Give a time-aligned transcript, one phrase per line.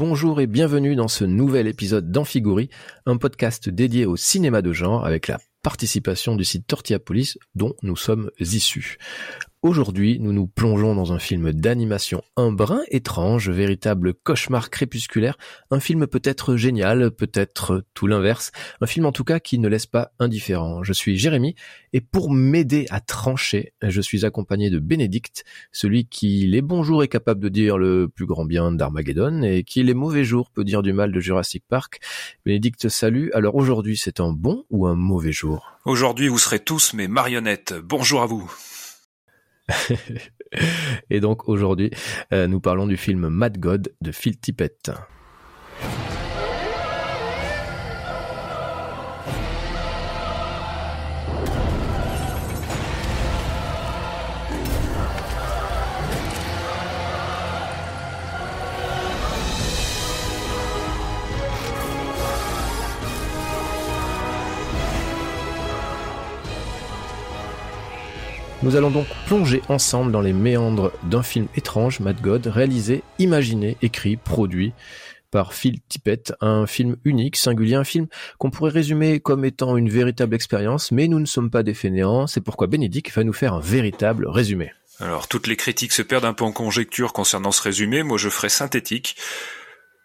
[0.00, 2.70] Bonjour et bienvenue dans ce nouvel épisode d'Amphigouri,
[3.04, 7.96] un podcast dédié au cinéma de genre avec la participation du site Tortillapolis dont nous
[7.96, 8.96] sommes issus.
[9.62, 15.36] Aujourd'hui, nous nous plongeons dans un film d'animation un brin étrange, véritable cauchemar crépusculaire,
[15.70, 19.84] un film peut-être génial, peut-être tout l'inverse, un film en tout cas qui ne laisse
[19.84, 20.82] pas indifférent.
[20.82, 21.56] Je suis Jérémy,
[21.92, 27.02] et pour m'aider à trancher, je suis accompagné de Bénédicte, celui qui les bons jours
[27.02, 30.64] est capable de dire le plus grand bien d'Armageddon, et qui les mauvais jours peut
[30.64, 32.00] dire du mal de Jurassic Park.
[32.46, 33.30] Bénédicte, salut.
[33.34, 35.72] Alors aujourd'hui, c'est un bon ou un mauvais jour?
[35.84, 37.74] Aujourd'hui, vous serez tous mes marionnettes.
[37.84, 38.50] Bonjour à vous.
[41.10, 41.90] Et donc aujourd'hui,
[42.32, 44.90] euh, nous parlons du film Mad God de Phil Tippett.
[68.62, 73.78] Nous allons donc plonger ensemble dans les méandres d'un film étrange, Mad God, réalisé, imaginé,
[73.80, 74.74] écrit, produit
[75.30, 79.88] par Phil Tippett, un film unique, singulier, un film qu'on pourrait résumer comme étant une
[79.88, 83.54] véritable expérience, mais nous ne sommes pas des fainéants, c'est pourquoi Bénédicte va nous faire
[83.54, 84.72] un véritable résumé.
[84.98, 88.28] Alors, toutes les critiques se perdent un peu en conjecture concernant ce résumé, moi je
[88.28, 89.16] ferai synthétique.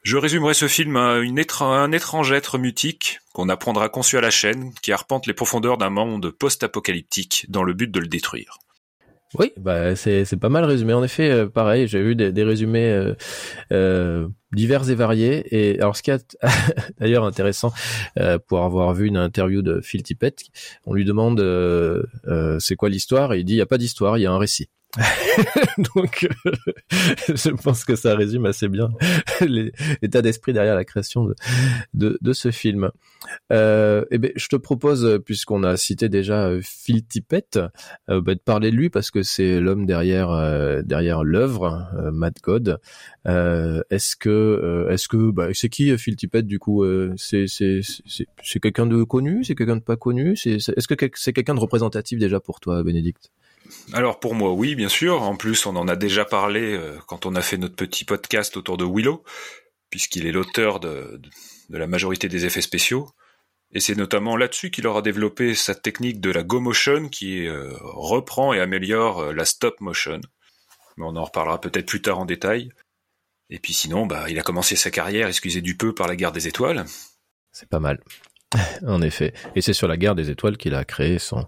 [0.06, 4.72] Je résumerai ce film à un étrange être mutique qu'on apprendra conçu à la chaîne,
[4.84, 8.60] qui arpente les profondeurs d'un monde post-apocalyptique dans le but de le détruire.
[9.40, 10.94] Oui, bah c'est pas mal résumé.
[10.94, 13.16] En effet, euh, pareil, j'ai vu des, résumés euh,
[13.72, 15.44] euh, divers et variés.
[15.50, 16.38] Et alors, ce qui est
[17.00, 17.74] d'ailleurs intéressant,
[18.48, 20.40] pour avoir vu une interview de Phil Tippett,
[20.86, 21.40] on lui demande
[22.60, 24.38] c'est quoi l'histoire, et il dit il y a pas d'histoire, il y a un
[24.38, 24.70] récit.
[25.96, 26.28] Donc,
[27.28, 28.90] je pense que ça résume assez bien
[29.42, 31.36] l'état d'esprit derrière la création de,
[31.94, 32.92] de, de ce film.
[33.52, 37.60] Euh, eh ben, je te propose, puisqu'on a cité déjà euh, Phil Tippett,
[38.10, 42.12] euh, bah, de parler de lui parce que c'est l'homme derrière euh, derrière l'œuvre euh,
[42.12, 42.80] Mad God.
[43.26, 46.86] est-ce que est-ce que bah, c'est qui Phil Tippett du coup
[47.18, 47.82] C'est c'est
[48.44, 51.60] c'est quelqu'un de connu C'est quelqu'un de pas connu C'est est-ce que c'est quelqu'un de
[51.60, 53.32] représentatif déjà pour toi, Bénédicte?
[53.94, 57.26] Alors pour moi oui bien sûr, en plus on en a déjà parlé euh, quand
[57.26, 59.24] on a fait notre petit podcast autour de Willow,
[59.90, 61.22] puisqu'il est l'auteur de,
[61.70, 63.10] la majorité des effets spéciaux,
[63.72, 67.72] et c'est notamment là-dessus qu'il aura développé sa technique de la go motion qui euh,
[67.82, 70.22] reprend et améliore euh, la stop motion.
[70.98, 72.72] Mais on en reparlera peut-être plus tard en détail.
[73.50, 76.32] Et puis sinon, bah, il a commencé sa carrière, excusez du peu, par la guerre
[76.32, 76.86] des étoiles.
[77.52, 78.02] C'est pas mal.
[78.88, 79.34] en effet.
[79.56, 81.46] Et c'est sur la guerre des étoiles qu'il a créé son,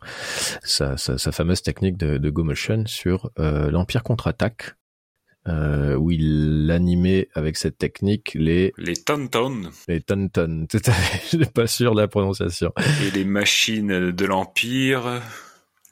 [0.64, 4.76] sa, sa, fameuse technique de, de Go Motion sur euh, l'Empire contre-attaque,
[5.48, 8.74] euh, où il animait avec cette technique les...
[8.78, 9.70] Les Tonton.
[9.88, 12.74] Les Tonton, tout à fait, je suis pas sûr de la prononciation.
[13.06, 15.22] Et les machines de l'Empire,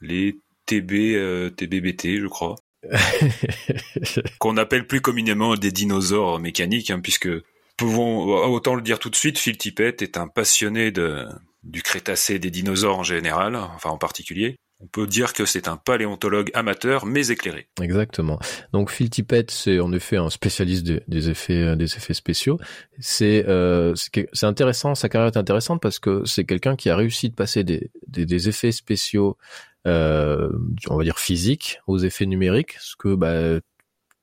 [0.00, 2.56] les TB, euh, TBBT, je crois.
[4.38, 7.28] Qu'on appelle plus communément des dinosaures mécaniques, hein, puisque
[7.76, 11.26] pouvons autant le dire tout de suite, Phil Tippett est un passionné de,
[11.62, 14.56] du Crétacé des dinosaures en général, enfin en particulier.
[14.78, 17.68] On peut dire que c'est un paléontologue amateur mais éclairé.
[17.80, 18.38] Exactement.
[18.74, 22.58] Donc Phil Tippett, c'est en effet un spécialiste des effets euh, des effets spéciaux.
[22.98, 23.94] C'est euh,
[24.42, 27.90] intéressant, sa carrière est intéressante parce que c'est quelqu'un qui a réussi de passer des
[28.06, 29.38] des, des effets spéciaux
[29.86, 30.50] euh,
[30.88, 33.60] on va dire physiques aux effets numériques, ce que bah,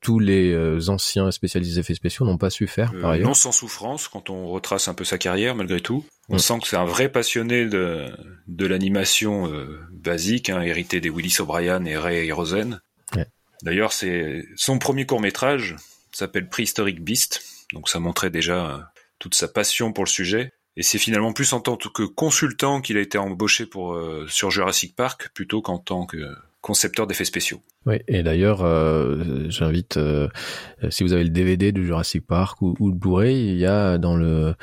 [0.03, 2.91] tous les euh, anciens spécialistes effets spéciaux n'ont pas su faire.
[2.91, 3.29] par euh, ailleurs.
[3.29, 6.05] Non sans souffrance quand on retrace un peu sa carrière malgré tout.
[6.29, 6.39] On mm.
[6.39, 8.11] sent que c'est un vrai passionné de,
[8.47, 12.79] de l'animation euh, basique, hein, hérité des Willis O'Brien et Ray Rosen.
[13.63, 15.77] D'ailleurs, c'est son premier court métrage
[16.11, 20.51] s'appelle Prehistoric Beast, donc ça montrait déjà toute sa passion pour le sujet.
[20.75, 23.97] Et c'est finalement plus en tant que consultant qu'il a été embauché pour
[24.27, 26.17] sur Jurassic Park plutôt qu'en tant que
[26.63, 27.61] concepteur d'effets spéciaux.
[27.85, 30.29] Oui, et d'ailleurs, euh, j'invite, euh,
[30.89, 34.15] si vous avez le DVD de Jurassic Park ou, le Blu-ray, il y a dans
[34.15, 34.55] le,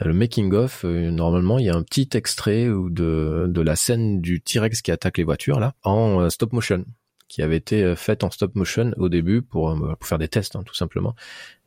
[0.00, 4.20] le making of, euh, normalement, il y a un petit extrait de, de la scène
[4.20, 6.84] du T-Rex qui attaque les voitures là en stop motion
[7.28, 10.62] qui avait été faite en stop motion au début pour, pour faire des tests hein,
[10.64, 11.14] tout simplement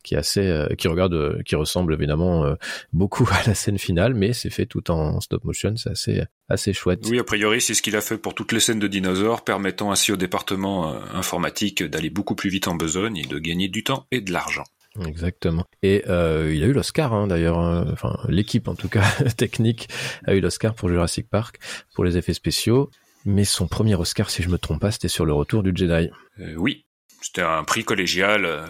[0.07, 2.56] qui est assez, euh, qui regarde, euh, qui ressemble évidemment euh,
[2.94, 6.71] beaucoup à la scène finale, mais c'est fait tout en stop motion, c'est assez, assez
[6.71, 7.06] chouette.
[7.09, 9.92] Oui, a priori, c'est ce qu'il a fait pour toutes les scènes de dinosaures, permettant
[9.92, 14.07] ainsi au département informatique d'aller beaucoup plus vite en besogne et de gagner du temps
[14.12, 14.63] et de l'argent.
[15.06, 15.65] Exactement.
[15.83, 17.60] Et euh, il a eu l'Oscar hein, d'ailleurs.
[17.60, 17.86] Hein.
[17.92, 19.03] enfin, l'équipe en tout cas
[19.38, 19.89] technique
[20.25, 21.60] a eu l'Oscar pour Jurassic Park
[21.94, 22.89] pour les effets spéciaux.
[23.25, 26.10] Mais son premier Oscar, si je me trompe pas, c'était sur le retour du Jedi.
[26.56, 26.86] oui,
[27.21, 28.65] c'était un prix collégial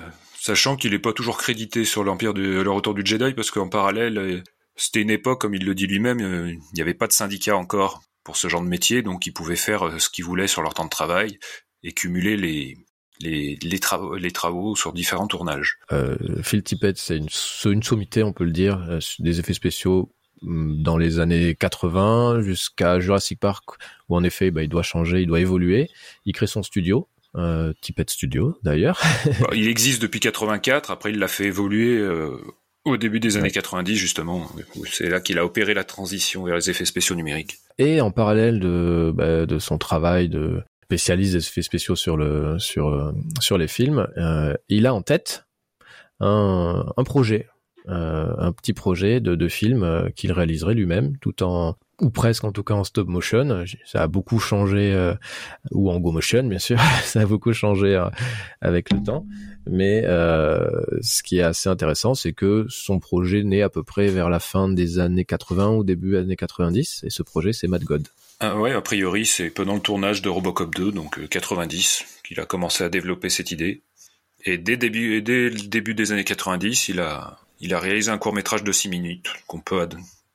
[0.48, 3.68] Sachant qu'il n'est pas toujours crédité sur l'Empire de le retour du Jedi, parce qu'en
[3.68, 4.42] parallèle, euh,
[4.78, 7.58] c'était une époque, comme il le dit lui-même, euh, il n'y avait pas de syndicat
[7.58, 10.74] encore pour ce genre de métier, donc ils pouvaient faire ce qu'ils voulaient sur leur
[10.74, 11.38] temps de travail
[11.84, 12.78] et cumuler les,
[13.20, 15.80] les, les, travaux, sur différents tournages.
[15.92, 17.28] Euh, Phil Tippett, c'est une,
[17.66, 23.02] une sommité, on peut le dire, des effets spéciaux mm, dans les années 80 jusqu'à
[23.02, 23.66] Jurassic Park,
[24.08, 25.90] où en effet, bah, il doit changer, il doit évoluer.
[26.24, 27.74] Il crée son studio, euh,
[28.08, 29.02] Studio d'ailleurs.
[29.42, 30.92] Bah, il existe depuis 84.
[30.92, 32.38] Après, il l'a fait évoluer euh,
[32.86, 34.50] au début des années 90 justement.
[34.92, 37.58] C'est là qu'il a opéré la transition vers les effets spéciaux numériques.
[37.78, 42.58] Et en parallèle de, bah, de son travail de spécialiste des effets spéciaux sur le
[42.60, 45.46] sur euh, sur les films, euh, il a en tête
[46.20, 47.48] un, un projet,
[47.88, 52.64] un petit projet de, de film qu'il réaliserait lui-même, tout en ou presque en tout
[52.64, 53.66] cas en stop motion.
[53.86, 55.14] Ça a beaucoup changé, euh,
[55.72, 58.10] ou en go motion bien sûr, ça a beaucoup changé euh,
[58.62, 59.26] avec le temps.
[59.70, 60.70] Mais euh,
[61.02, 64.40] ce qui est assez intéressant, c'est que son projet naît à peu près vers la
[64.40, 68.08] fin des années 80 ou début années 90, et ce projet c'est Mad God.
[68.40, 72.46] Ah ouais, a priori c'est pendant le tournage de Robocop 2, donc 90, qu'il a
[72.46, 73.82] commencé à développer cette idée.
[74.46, 78.34] Et dès, début, le début des années 90, il a, il a réalisé un court
[78.34, 79.90] métrage de 6 minutes qu'on peut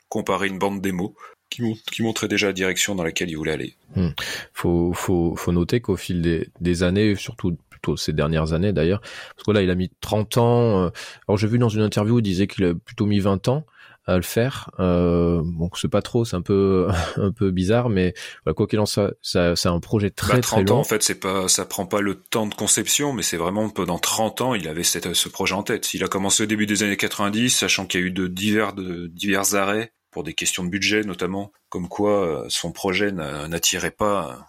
[0.08, 1.14] comparer une bande démo
[1.52, 3.76] qui, montrait déjà la direction dans laquelle il voulait aller.
[3.96, 4.10] Hmm.
[4.52, 9.00] Faut, faut, faut noter qu'au fil des, des années, surtout plutôt ces dernières années d'ailleurs,
[9.00, 10.84] parce que là il a mis 30 ans.
[10.84, 10.90] Euh,
[11.28, 13.64] alors j'ai vu dans une interview, il disait qu'il a plutôt mis 20 ans
[14.06, 14.70] à le faire.
[14.80, 18.14] Euh, bon, c'est pas trop, c'est un peu un peu bizarre, mais
[18.56, 21.20] quoi qu'il en soit, ça, c'est un projet très bah, 30 ans en fait, c'est
[21.20, 24.68] pas, ça prend pas le temps de conception, mais c'est vraiment pendant 30 ans, il
[24.68, 25.94] avait cette, ce projet en tête.
[25.94, 28.72] Il a commencé au début des années 90, sachant qu'il y a eu de divers
[28.72, 33.90] de divers arrêts pour des questions de budget notamment, comme quoi euh, son projet n'attirait
[33.90, 34.46] pas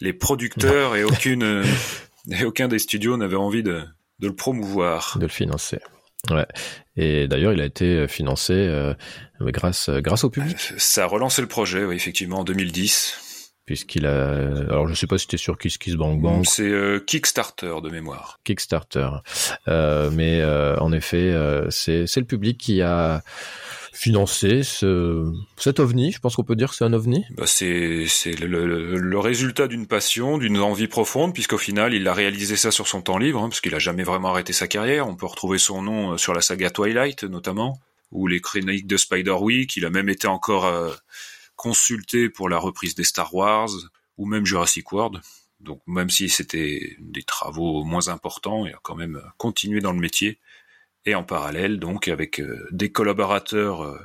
[0.00, 1.64] les producteurs et aucune euh,
[2.30, 3.82] et aucun des studios n'avait envie de,
[4.20, 5.80] de, le promouvoir, de le financer.
[6.30, 6.46] Ouais.
[6.96, 8.94] Et d'ailleurs, il a été financé euh,
[9.40, 10.56] grâce grâce au public.
[10.78, 13.29] Ça a relancé le projet, oui, effectivement, en 2010
[13.70, 14.32] puisqu'il a.
[14.68, 16.44] Alors je sais pas si c'était sur Kiss Kiss Bang Bang.
[16.44, 16.72] C'est
[17.06, 18.40] Kickstarter de mémoire.
[18.42, 19.08] Kickstarter,
[19.68, 21.32] euh, mais en effet,
[21.70, 23.22] c'est c'est le public qui a
[23.92, 26.10] financer ce, cet ovni.
[26.10, 27.24] Je pense qu'on peut dire que c'est un ovni.
[27.36, 32.14] Bah c'est c'est le, le, résultat d'une passion, d'une envie profonde, puisqu'au final, il a
[32.14, 35.06] réalisé ça sur son temps libre, hein, parce qu'il a jamais vraiment arrêté sa carrière.
[35.06, 37.78] On peut retrouver son nom euh, sur la saga Twilight, notamment,
[38.10, 39.76] ou les chroniques de Spider-Week.
[39.76, 40.90] Il a même été encore euh,
[41.60, 43.68] consulté pour la reprise des Star Wars,
[44.16, 45.20] ou même Jurassic World.
[45.60, 49.98] Donc même si c'était des travaux moins importants, il a quand même continué dans le
[49.98, 50.40] métier
[51.04, 53.98] et en parallèle donc avec euh, des collaborateurs euh,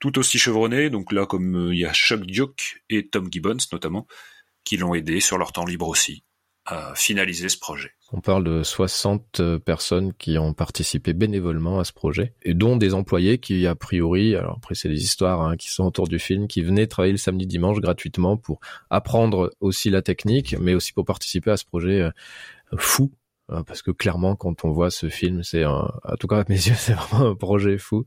[0.00, 0.90] tout aussi chevronnés.
[0.90, 4.08] Donc là, comme euh, il y a Chuck Duke et Tom Gibbons notamment,
[4.64, 6.24] qui l'ont aidé sur leur temps libre aussi
[6.94, 7.90] finaliser ce projet.
[8.12, 12.94] On parle de 60 personnes qui ont participé bénévolement à ce projet, et dont des
[12.94, 16.46] employés qui, a priori, alors après c'est des histoires hein, qui sont autour du film,
[16.46, 18.60] qui venaient travailler le samedi dimanche gratuitement pour
[18.90, 22.08] apprendre aussi la technique, mais aussi pour participer à ce projet
[22.76, 23.21] fou Hein,
[23.66, 26.54] parce que clairement quand on voit ce film c'est un, en tout cas à mes
[26.66, 28.04] yeux c'est vraiment un projet fou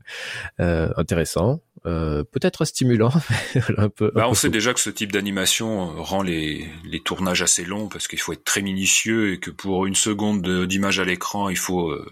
[0.60, 3.12] euh, intéressant euh, peut-être stimulant
[3.76, 7.64] un peu, bah, on sait déjà que ce type d'animation rend les, les tournages assez
[7.64, 11.48] longs parce qu'il faut être très minutieux et que pour une seconde d'image à l'écran
[11.48, 12.04] il faut euh,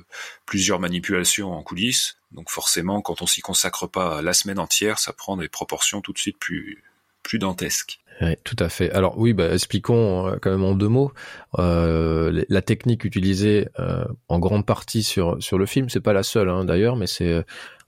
[0.47, 2.19] plusieurs manipulations en coulisses.
[2.31, 6.13] Donc forcément quand on s'y consacre pas la semaine entière ça prend des proportions tout
[6.13, 6.85] de suite plus
[7.23, 8.91] plus dantesques oui, tout à fait.
[8.93, 11.13] Alors oui, bah, expliquons euh, quand même en deux mots.
[11.59, 16.23] Euh, la technique utilisée euh, en grande partie sur sur le film, c'est pas la
[16.23, 17.45] seule hein, d'ailleurs, mais c'est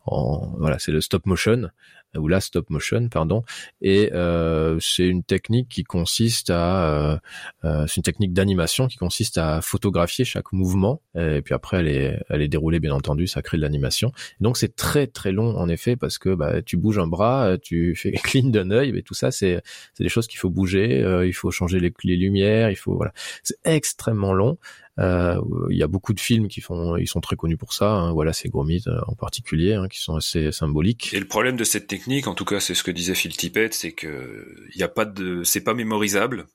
[0.06, 1.70] voilà, c'est le stop motion
[2.18, 3.42] ou la stop motion, pardon.
[3.80, 7.18] Et euh, c'est une technique qui consiste à, euh,
[7.64, 11.00] euh, c'est une technique d'animation qui consiste à photographier chaque mouvement.
[11.14, 14.12] Et puis après, elle est, elle est déroulée, bien entendu, ça crée de l'animation.
[14.40, 17.94] Donc c'est très très long en effet parce que bah, tu bouges un bras, tu
[17.96, 19.62] fais clean d'un œil, mais tout ça c'est,
[19.94, 21.00] c'est des choses qu'il faut bouger.
[21.26, 23.12] il faut changer les, les lumières, il faut voilà.
[23.42, 24.58] C'est extrêmement long.
[24.98, 27.90] Euh, il y a beaucoup de films qui font, ils sont très connus pour ça.
[27.90, 28.12] Hein.
[28.12, 31.12] Voilà, ces Gromit euh, en particulier, hein, qui sont assez symboliques.
[31.12, 33.74] Et le problème de cette technique, en tout cas, c'est ce que disait Phil Tippett,
[33.74, 36.46] c'est que il y a pas de, c'est pas mémorisable.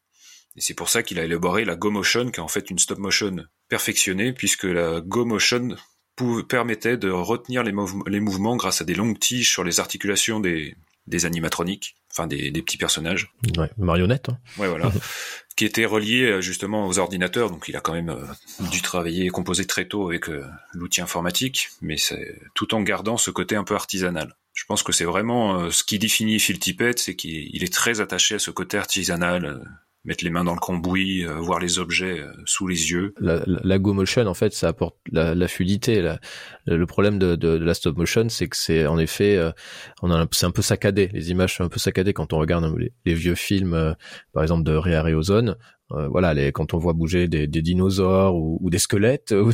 [0.55, 2.79] Et c'est pour ça qu'il a élaboré la Go Motion, qui est en fait une
[2.79, 5.75] stop motion perfectionnée, puisque la Go Motion
[6.49, 10.75] permettait de retenir les mouvements grâce à des longues tiges sur les articulations des,
[11.11, 13.31] des animatroniques, enfin des, des petits personnages.
[13.57, 14.29] Ouais, marionnettes.
[14.29, 14.39] Hein.
[14.57, 14.91] Ouais, voilà.
[15.55, 18.25] qui était relié euh, justement aux ordinateurs, donc il a quand même euh,
[18.71, 23.17] dû travailler et composer très tôt avec euh, l'outil informatique, mais c'est tout en gardant
[23.17, 24.35] ce côté un peu artisanal.
[24.53, 28.35] Je pense que c'est vraiment ce qui définit Phil Tippett, c'est qu'il est très attaché
[28.35, 29.63] à ce côté artisanal
[30.03, 33.13] mettre les mains dans le cambouis, euh, voir les objets euh, sous les yeux.
[33.19, 36.01] La, la, go motion, en fait, ça apporte la, la fluidité.
[36.01, 36.19] La,
[36.65, 39.51] le problème de, de, de, la stop motion, c'est que c'est en effet, euh,
[40.01, 41.09] on a c'est un peu saccadé.
[41.13, 42.65] Les images sont un peu saccadées quand on regarde
[43.05, 43.95] les, vieux films,
[44.33, 45.55] par exemple de Ray Harryhausen.
[45.89, 49.51] voilà, les, quand on voit bouger des, des dinosaures ou, ou, des squelettes, ou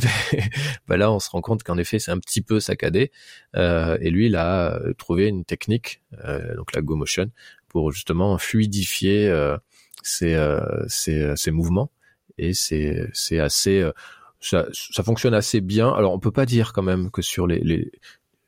[0.86, 3.10] bah là, on se rend compte qu'en effet, c'est un petit peu saccadé.
[3.54, 6.00] et lui, il a trouvé une technique,
[6.56, 7.30] donc la go motion,
[7.68, 9.56] pour justement fluidifier euh,
[10.02, 10.36] ces,
[10.88, 11.90] ces mouvements
[12.38, 13.92] et c'est c'est assez euh,
[14.40, 15.92] ça, ça fonctionne assez bien.
[15.92, 17.90] Alors on peut pas dire quand même que sur les, les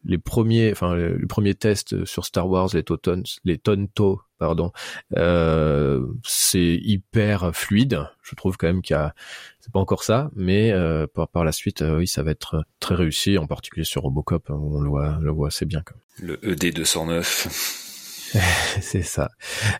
[0.04, 4.72] les premiers, enfin les, premiers tests sur Star Wars, les Totons, les Tonto, pardon,
[5.18, 8.06] euh, c'est hyper fluide.
[8.22, 9.14] Je trouve quand même qu'il y a,
[9.60, 12.64] c'est pas encore ça, mais euh, par, par la suite, euh, oui, ça va être
[12.78, 15.82] très réussi, en particulier sur Robocop, hein, on le voit, le voit assez bien.
[15.84, 16.38] Quand même.
[16.42, 17.89] Le ED 209.
[18.80, 19.30] c'est ça.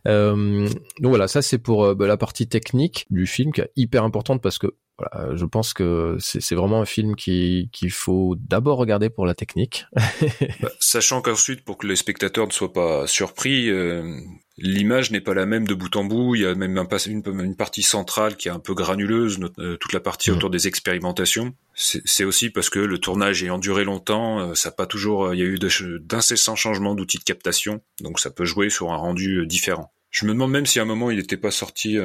[0.06, 0.68] Euh,
[1.00, 4.04] donc voilà, ça c'est pour euh, bah, la partie technique du film qui est hyper
[4.04, 8.78] importante parce que voilà, je pense que c'est vraiment un film qui qu'il faut d'abord
[8.78, 9.86] regarder pour la technique.
[10.60, 14.20] bah, sachant qu'ensuite, pour que les spectateurs ne soient pas surpris, euh,
[14.58, 16.34] l'image n'est pas la même de bout en bout.
[16.34, 19.76] Il y a même un, une, une partie centrale qui est un peu granuleuse, euh,
[19.76, 20.34] toute la partie mm.
[20.34, 21.54] autour des expérimentations.
[21.74, 25.32] C'est aussi parce que le tournage ayant duré longtemps, euh, ça n'a pas toujours.
[25.32, 25.58] Il y a eu
[26.00, 29.92] d'incessants changements d'outils de captation, donc ça peut jouer sur un rendu différent.
[30.10, 31.96] Je me demande même si à un moment il n'était pas sorti.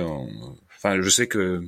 [0.77, 1.61] Enfin, je sais que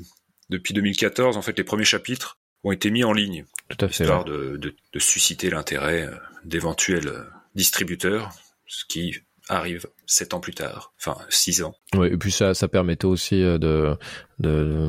[0.50, 3.46] depuis 2014, en fait, les premiers chapitres ont été mis en ligne.
[3.70, 4.04] Tout à fait.
[4.04, 7.24] Histoire de, de, de, susciter l'intérêt euh, d'éventuels euh,
[7.56, 8.32] distributeurs,
[8.66, 9.16] ce qui
[9.50, 11.74] arrive sept ans plus tard, enfin six ans.
[11.96, 13.98] Oui, et puis ça, ça permettait aussi euh, de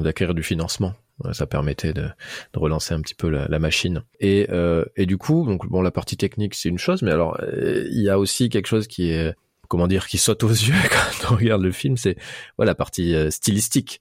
[0.02, 0.94] d'acquérir du financement.
[1.32, 4.04] Ça permettait de, de, relancer un petit peu la, la machine.
[4.20, 7.40] Et, euh, et du coup, donc bon, la partie technique c'est une chose, mais alors
[7.42, 9.34] il y a aussi quelque chose qui est
[9.66, 12.16] comment dire qui saute aux yeux quand on regarde le film, c'est
[12.56, 14.00] voilà la partie stylistique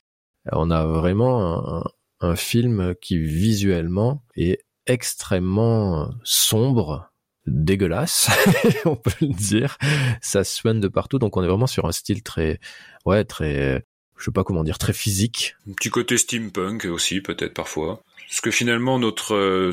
[0.52, 1.84] on a vraiment
[2.20, 7.12] un, film qui visuellement est extrêmement sombre,
[7.46, 8.30] dégueulasse,
[8.86, 9.78] on peut le dire.
[10.22, 12.60] Ça soigne de partout, donc on est vraiment sur un style très,
[13.06, 13.86] ouais, très,
[14.18, 15.56] je sais pas comment dire, très physique.
[15.70, 18.02] Un petit côté steampunk aussi, peut-être parfois.
[18.28, 19.72] Parce que finalement, notre, euh,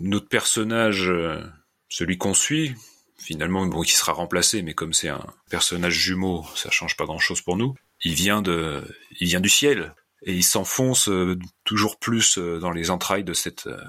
[0.00, 1.40] notre personnage, euh,
[1.88, 2.74] celui qu'on suit,
[3.18, 7.18] finalement, bon, qui sera remplacé, mais comme c'est un personnage jumeau, ça change pas grand
[7.20, 8.82] chose pour nous il vient de,
[9.20, 9.94] il vient du ciel
[10.24, 13.80] et il s'enfonce euh, toujours plus euh, dans les entrailles de cette, euh,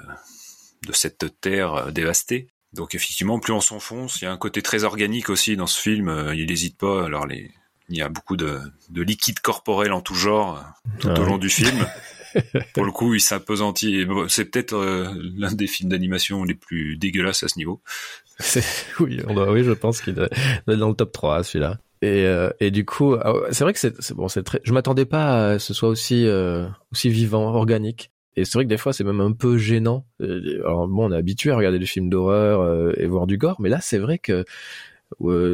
[0.88, 2.48] de cette terre dévastée.
[2.74, 5.80] Donc effectivement, plus on s'enfonce, il y a un côté très organique aussi dans ce
[5.80, 6.32] film.
[6.34, 7.06] Il n'hésite pas.
[7.06, 7.52] Alors les,
[7.90, 10.64] il y a beaucoup de, de liquide corporel en tout genre
[11.00, 11.86] tout ah au long du film.
[12.74, 14.08] Pour le coup, il s'impesantit.
[14.28, 14.76] c'est peut-être
[15.38, 17.82] l'un des films d'animation les plus dégueulasses à ce niveau.
[19.00, 21.78] Oui, oui, je pense qu'il est dans le top 3 celui-là.
[22.04, 24.60] Et, euh, et du coup, ah c'est vrai que c'est bon, c'est très.
[24.66, 28.12] Je m'attendais pas à ce soit aussi euh, aussi vivant, organique.
[28.36, 30.06] Et c'est vrai que des fois, c'est même un peu gênant.
[30.20, 33.56] Euh, alors bon, on est habitué à regarder des films d'horreur et voir du gore,
[33.62, 34.44] mais là, c'est vrai que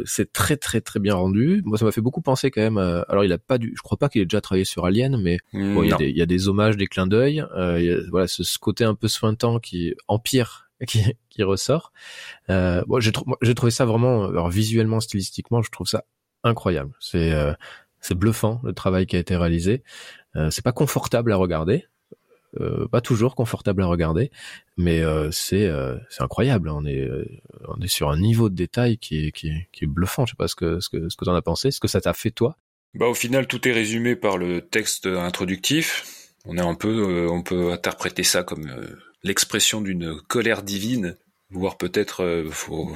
[0.06, 1.62] c'est très très très bien rendu.
[1.66, 2.80] Moi, ça m'a fait beaucoup penser quand même.
[2.80, 3.76] alors, il a pas dû.
[3.78, 6.10] Je crois pas qu'il ait déjà travaillé sur Alien, mais bon, il, y a des,
[6.10, 7.46] il y a des hommages, des clins d'œil.
[8.10, 11.92] voilà, ce, ce, côté un peu suintant qui empire qui, qui ressort.
[12.50, 16.06] Euh, bon, j'ai, j'ai trouvé ça vraiment, alors visuellement, stylistiquement, je trouve ça
[16.44, 16.92] incroyable.
[17.00, 17.54] C'est euh,
[18.02, 19.84] c'est bluffant le travail qui a été réalisé.
[20.36, 21.86] Euh, c'est pas confortable à regarder,
[22.60, 24.32] euh, pas toujours confortable à regarder,
[24.76, 26.70] mais euh, c'est euh, c'est incroyable.
[26.70, 27.08] On est
[27.68, 30.26] on est sur un niveau de détail qui est qui est, qui est bluffant.
[30.26, 32.02] Je sais pas ce que ce que ce que t'en as pensé, ce que ça
[32.02, 32.58] t'a fait toi?
[32.96, 36.34] Bah au final tout est résumé par le texte introductif.
[36.46, 38.68] On est un peu on peut interpréter ça comme
[39.24, 41.18] l'expression d'une colère divine,
[41.52, 42.92] voire peut-être faut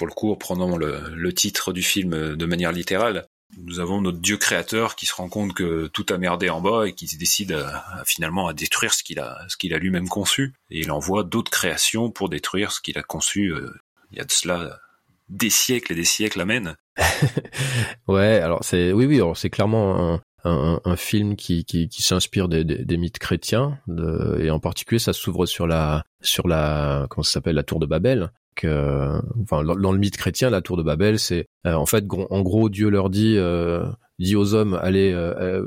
[0.00, 3.26] pour le coup, prenant le, titre du film de manière littérale,
[3.58, 6.86] nous avons notre Dieu créateur qui se rend compte que tout a merdé en bas
[6.86, 10.54] et qui décide à, finalement à détruire ce qu'il a, ce qu'il a lui-même conçu.
[10.70, 13.70] Et il envoie d'autres créations pour détruire ce qu'il a conçu euh,
[14.10, 14.80] il y a de cela
[15.28, 16.76] des siècles et des siècles, amen.
[18.08, 22.48] ouais, alors c'est oui, oui, c'est clairement un, un, un, film qui, qui, qui s'inspire
[22.48, 27.06] des, des, des, mythes chrétiens de, et en particulier ça s'ouvre sur la sur la
[27.10, 28.30] comment ça s'appelle la tour de Babel
[28.64, 32.42] euh, enfin, dans le mythe chrétien, la tour de Babel, c'est euh, en fait, en
[32.42, 33.84] gros, Dieu leur dit, euh,
[34.18, 35.14] dit aux hommes, allez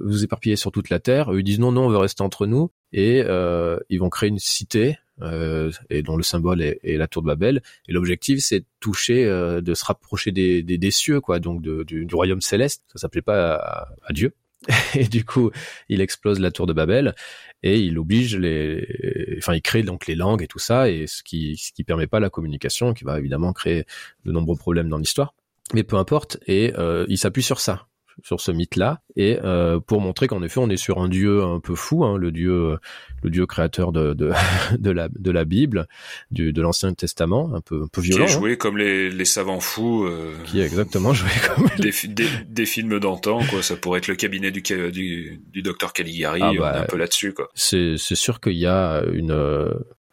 [0.03, 1.29] vous éparpiller sur toute la terre.
[1.33, 3.19] Ils disent non, non, on veut rester entre nous, et
[3.89, 4.97] ils vont créer une cité
[5.89, 7.61] et dont le symbole est, la tour de Babel.
[7.87, 12.15] Et l'objectif, c'est de toucher, de se rapprocher des, des, cieux, quoi, donc du, du,
[12.15, 12.83] royaume céleste.
[12.93, 13.55] Ça s'appelait pas
[14.03, 14.33] à Dieu.
[14.95, 15.51] et du coup,
[15.89, 17.15] il explose la tour de Babel
[17.63, 18.85] et il oblige les,
[19.37, 22.07] enfin, il crée donc les langues et tout ça, et ce qui, ce qui permet
[22.07, 23.85] pas la communication, qui va évidemment créer
[24.25, 25.33] de nombreux problèmes dans l'histoire.
[25.73, 27.87] Mais peu importe, et euh, il s'appuie sur ça.
[28.21, 31.59] Sur ce mythe-là et euh, pour montrer qu'en effet on est sur un dieu un
[31.59, 32.77] peu fou, hein, le dieu
[33.23, 34.31] le dieu créateur de de,
[34.77, 35.87] de la de la Bible,
[36.31, 38.25] du, de l'Ancien Testament, un peu un peu violent.
[38.25, 38.55] Qui est joué hein.
[38.57, 40.05] comme les, les savants fous.
[40.05, 43.61] Euh, qui est exactement joué comme des, des, des, films d'antan quoi.
[43.61, 47.33] Ça pourrait être le cabinet du du, du docteur Caligari, ah bah, un peu là-dessus
[47.33, 47.49] quoi.
[47.55, 49.31] C'est c'est sûr qu'il y a une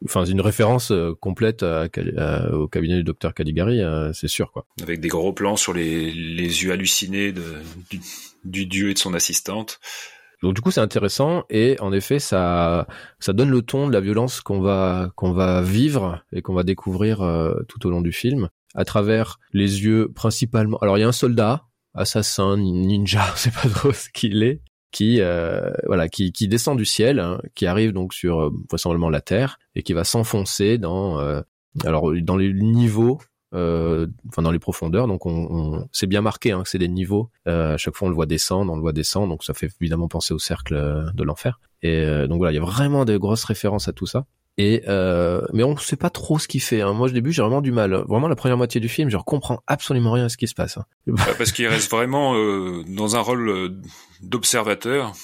[0.05, 4.67] enfin une référence euh, complète au cabinet du docteur Caligari, euh, c'est sûr quoi.
[4.83, 7.45] Avec des gros plans sur les, les yeux hallucinés de,
[7.91, 8.01] du,
[8.45, 9.81] du, dieu et de son assistante.
[10.43, 12.87] Donc du coup c'est intéressant et en effet ça
[13.19, 16.63] ça donne le ton de la violence qu'on va qu'on va vivre et qu'on va
[16.63, 20.79] découvrir euh, tout au long du film à travers les yeux principalement.
[20.79, 25.21] Alors il y a un soldat assassin ninja, c'est pas trop ce qu'il est, qui
[25.21, 29.21] euh, voilà qui, qui descend du ciel, hein, qui arrive donc sur euh, vraisemblablement la
[29.21, 31.41] Terre et qui va s'enfoncer dans euh,
[31.85, 33.21] alors dans les niveaux
[33.55, 35.07] euh, enfin dans les profondeurs.
[35.07, 37.31] Donc on, on c'est bien marqué hein, c'est des niveaux.
[37.47, 39.29] À chaque fois on le voit descendre on le voit descendre.
[39.29, 40.75] Donc ça fait évidemment penser au cercle
[41.15, 41.61] de l'enfer.
[41.83, 44.27] Et donc voilà il y a vraiment des grosses références à tout ça
[44.61, 46.83] et euh, mais on sait pas trop ce qu'il fait.
[46.83, 46.93] Hein.
[46.93, 47.95] Moi, au début, j'ai vraiment du mal.
[48.07, 50.77] Vraiment, la première moitié du film, je comprends absolument rien à ce qui se passe.
[50.77, 50.85] Hein.
[51.07, 53.81] Bah, parce qu'il reste vraiment euh, dans un rôle euh,
[54.21, 55.15] d'observateur.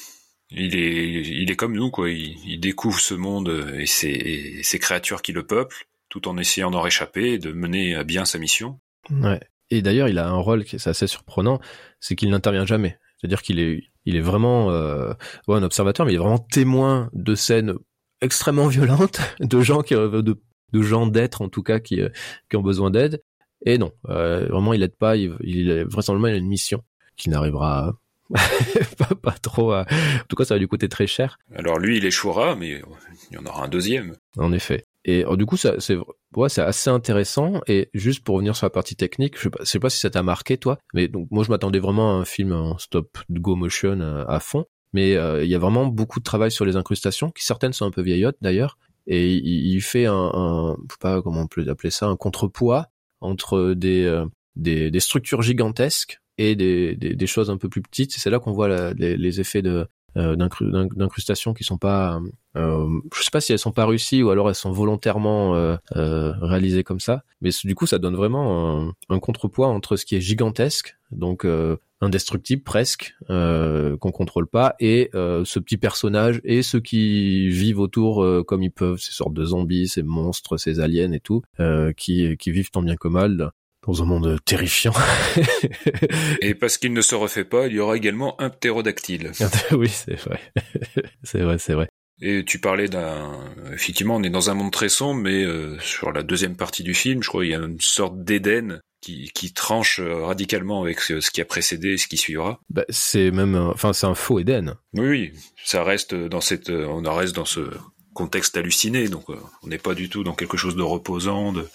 [0.50, 2.08] Il est, il est comme nous, quoi.
[2.08, 6.38] Il, il découvre ce monde et ses, et ses, créatures qui le peuplent, tout en
[6.38, 8.80] essayant d'en réchapper et de mener à bien sa mission.
[9.10, 9.40] Ouais.
[9.70, 11.60] Et d'ailleurs, il a un rôle qui est assez surprenant,
[12.00, 12.96] c'est qu'il n'intervient jamais.
[13.18, 15.12] C'est-à-dire qu'il est, il est vraiment euh,
[15.48, 17.74] ouais, un observateur, mais il est vraiment témoin de scènes
[18.20, 20.40] extrêmement violente de gens qui de,
[20.72, 22.08] de gens d'être en tout cas qui euh,
[22.50, 23.22] qui ont besoin d'aide.
[23.64, 26.82] Et non euh, vraiment il aide pas il, il vraisemblablement il a une mission
[27.16, 27.94] qui n'arrivera
[28.98, 29.82] pas, pas, trop à...
[29.82, 31.38] en tout cas ça va lui coûter très cher.
[31.54, 32.82] Alors lui il échouera mais
[33.30, 34.16] il y en aura un deuxième.
[34.36, 34.84] En effet.
[35.04, 35.96] Et alors, du coup ça c'est
[36.34, 37.60] ouais, c'est assez intéressant.
[37.66, 40.00] Et juste pour revenir sur la partie technique je sais pas, je sais pas si
[40.00, 43.18] ça t'a marqué toi mais donc moi je m'attendais vraiment à un film en stop
[43.30, 46.64] go motion euh, à fond mais euh, il y a vraiment beaucoup de travail sur
[46.64, 50.94] les incrustations, qui certaines sont un peu vieillottes d'ailleurs, et il, fait un, un, je
[50.94, 52.86] sais pas comment on peut appeler ça, un contrepoids
[53.20, 58.12] entre des, euh, structures gigantesques et des, choses un peu plus petites.
[58.12, 59.84] C'est là qu'on voit les, effets euh,
[60.16, 62.18] d'incrustation qui sont pas,
[62.56, 66.84] euh, je sais pas si elles sont pas réussies ou alors elles sont volontairement réalisées
[66.84, 67.22] comme ça.
[67.42, 71.46] Mais du coup, ça donne vraiment un, un contrepoids entre ce qui est gigantesque, donc
[72.00, 77.80] indestructible presque, euh, qu'on contrôle pas, et euh, ce petit personnage et ceux qui vivent
[77.80, 81.42] autour euh, comme ils peuvent, ces sortes de zombies, ces monstres, ces aliens et tout,
[81.60, 83.50] euh, qui, qui vivent tant bien que mal
[83.86, 84.92] dans un monde terrifiant.
[86.40, 89.30] et parce qu'il ne se refait pas, il y aura également un ptérodactyle.
[89.72, 90.40] oui, c'est vrai.
[91.22, 91.88] c'est vrai, c'est vrai.
[92.20, 93.38] Et tu parlais d'un...
[93.72, 96.94] Effectivement, on est dans un monde très sombre, mais euh, sur la deuxième partie du
[96.94, 101.00] film, je crois qu'il y a une sorte d'Éden qui, qui tranche euh, radicalement avec
[101.00, 102.60] ce, qui a précédé et ce qui suivra.
[102.70, 104.76] Bah, c'est même, enfin, c'est un faux Éden.
[104.94, 105.32] Oui, oui,
[105.64, 107.70] ça reste dans cette, on en reste dans ce
[108.16, 111.68] contexte halluciné, donc euh, on n'est pas du tout dans quelque chose de reposant, de,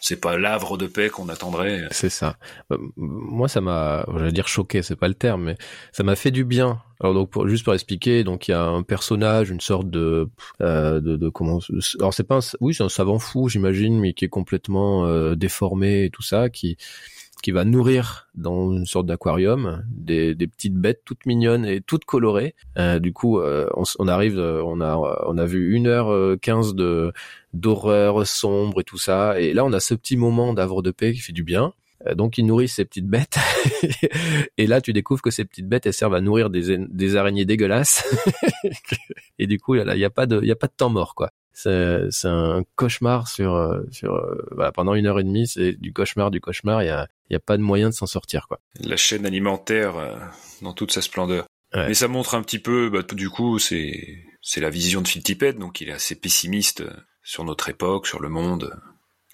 [0.00, 1.86] c'est pas l'avre de paix qu'on attendrait.
[1.90, 2.36] C'est ça.
[2.70, 5.56] Bah, moi, ça m'a, j'allais dire choqué, c'est pas le terme, mais
[5.92, 6.80] ça m'a fait du bien.
[7.00, 10.28] Alors donc, pour, juste pour expliquer, donc il y a un personnage, une sorte de,
[10.60, 11.60] euh, de, de, comment,
[12.00, 15.34] alors c'est pas, un, oui, c'est un savant fou, j'imagine, mais qui est complètement euh,
[15.34, 16.76] déformé et tout ça, qui
[17.42, 22.04] qui va nourrir dans une sorte d'aquarium des, des, petites bêtes toutes mignonnes et toutes
[22.04, 22.54] colorées.
[22.78, 24.96] Euh, du coup, euh, on, on, arrive, euh, on a
[25.26, 27.12] on a vu une heure quinze de
[27.54, 31.12] d'horreur sombre et tout ça, et là on a ce petit moment d'avre de paix
[31.12, 31.72] qui fait du bien.
[32.06, 33.38] Euh, donc ils nourrissent ces petites bêtes.
[34.58, 37.44] Et là tu découvres que ces petites bêtes elles servent à nourrir des, des araignées
[37.44, 38.04] dégueulasses.
[39.38, 41.14] Et du coup il y a pas de il y a pas de temps mort
[41.14, 41.30] quoi.
[41.52, 46.30] C'est un cauchemar sur euh, sur euh, pendant une heure et demie c'est du cauchemar
[46.30, 46.82] du cauchemar
[47.30, 48.60] il y a pas de moyen de s'en sortir quoi.
[48.80, 49.94] La chaîne alimentaire
[50.62, 51.46] dans toute sa splendeur.
[51.74, 55.22] Mais ça montre un petit peu bah, du coup c'est c'est la vision de Phil
[55.22, 56.82] Tippett donc il est assez pessimiste
[57.22, 58.74] sur notre époque sur le monde.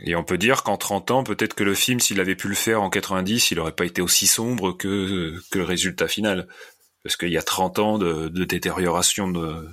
[0.00, 2.56] Et on peut dire qu'en 30 ans, peut-être que le film, s'il avait pu le
[2.56, 6.48] faire en 90, il aurait pas été aussi sombre que, que le résultat final.
[7.04, 9.68] Parce qu'il y a 30 ans de, de détérioration de,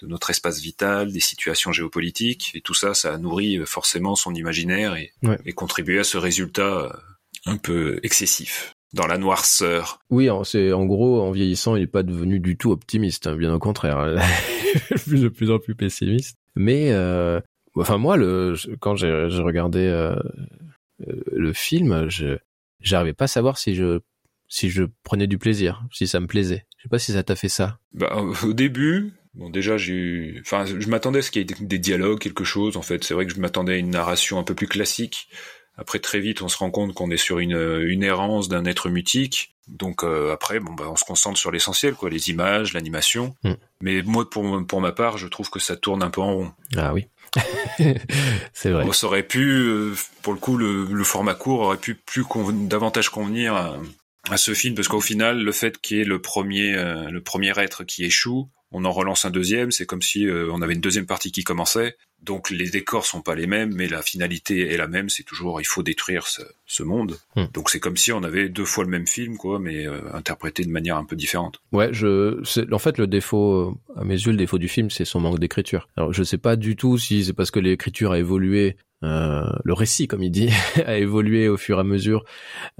[0.00, 4.34] de, notre espace vital, des situations géopolitiques, et tout ça, ça a nourri forcément son
[4.34, 5.12] imaginaire et,
[5.44, 6.98] et contribué à ce résultat
[7.46, 9.98] un peu excessif dans la noirceur.
[10.10, 13.52] Oui, c'est en gros en vieillissant, il n'est pas devenu du tout optimiste, hein, bien
[13.52, 13.98] au contraire,
[15.06, 16.36] de plus en plus pessimiste.
[16.54, 17.40] Mais euh,
[17.76, 20.16] Enfin moi, le quand j'ai regardé euh,
[21.06, 22.38] euh, le film, je
[22.80, 24.00] j'arrivais pas à savoir si je
[24.48, 26.64] si je prenais du plaisir, si ça me plaisait.
[26.78, 27.78] Je sais pas si ça t'a fait ça.
[27.92, 31.56] Bah, au début, bon déjà j'ai eu, enfin je m'attendais à ce qu'il y ait
[31.60, 32.76] des dialogues, quelque chose.
[32.76, 35.28] En fait, c'est vrai que je m'attendais à une narration un peu plus classique,
[35.76, 38.88] Après très vite, on se rend compte qu'on est sur une, une errance d'un être
[38.88, 39.54] mutique.
[39.68, 43.34] Donc après, bon, bah, on se concentre sur l'essentiel, quoi, les images, l'animation.
[43.42, 43.52] Mm.
[43.80, 46.52] Mais moi, pour, pour ma part, je trouve que ça tourne un peu en rond.
[46.76, 47.06] Ah oui.
[48.52, 48.86] c'est vrai.
[48.92, 52.24] ça aurait pu, pour le coup, le, le format court aurait pu plus
[52.68, 53.76] davantage convenir à,
[54.30, 57.20] à ce film parce qu'au final, le fait qu'il y ait le premier, euh, le
[57.20, 59.70] premier être qui échoue, on en relance un deuxième.
[59.70, 61.96] C'est comme si euh, on avait une deuxième partie qui commençait.
[62.22, 65.08] Donc les décors sont pas les mêmes, mais la finalité est la même.
[65.08, 67.18] C'est toujours il faut détruire ce, ce monde.
[67.36, 67.44] Hmm.
[67.52, 70.64] Donc c'est comme si on avait deux fois le même film, quoi, mais euh, interprété
[70.64, 71.60] de manière un peu différente.
[71.72, 72.40] Ouais, je,
[72.72, 75.88] en fait le défaut, à mes yeux, le défaut du film, c'est son manque d'écriture.
[75.96, 79.74] Alors je sais pas du tout si c'est parce que l'écriture a évolué euh, le
[79.74, 80.48] récit, comme il dit,
[80.86, 82.24] a évolué au fur et à mesure,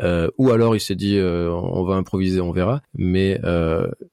[0.00, 2.82] euh, ou alors il s'est dit euh, on va improviser, on verra.
[2.94, 3.40] Mais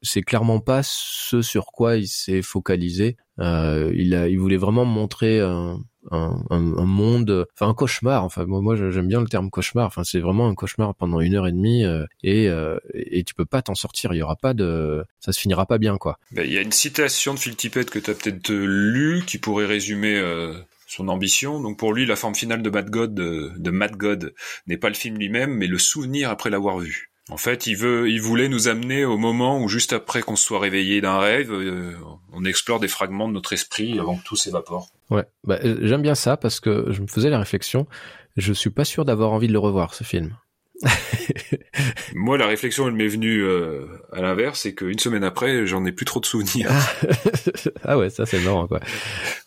[0.02, 3.18] c'est clairement pas ce sur quoi il s'est focalisé.
[3.40, 5.80] Il a, il voulait vraiment montrer un,
[6.12, 8.24] un, un, monde, enfin un cauchemar.
[8.24, 9.88] Enfin moi, moi j'aime bien le terme cauchemar.
[9.88, 11.84] Enfin c'est vraiment un cauchemar pendant une heure et demie
[12.24, 12.50] et
[12.94, 14.14] et tu peux pas t'en sortir.
[14.14, 16.18] Il y aura pas de, ça se finira pas bien quoi.
[16.32, 19.38] Ben, il y a une citation de Phil Tippett que tu as peut-être lu qui
[19.38, 20.22] pourrait résumer
[20.94, 21.60] son ambition.
[21.60, 24.34] Donc pour lui, la forme finale de Mad God, de, Mad God,
[24.68, 27.12] n'est pas le film lui-même, mais le souvenir après l'avoir vu.
[27.30, 30.44] En fait, il veut, il voulait nous amener au moment où juste après qu'on se
[30.44, 31.96] soit réveillé d'un rêve, euh,
[32.34, 34.90] on explore des fragments de notre esprit avant que tout s'évapore.
[35.10, 37.88] Ouais, bah, j'aime bien ça parce que je me faisais la réflexion.
[38.36, 40.36] Je suis pas sûr d'avoir envie de le revoir ce film.
[42.16, 45.92] Moi, la réflexion, elle m'est venue euh, à l'inverse, c'est qu'une semaine après, j'en ai
[45.92, 46.70] plus trop de souvenirs.
[47.84, 48.80] ah ouais, ça c'est marrant, quoi.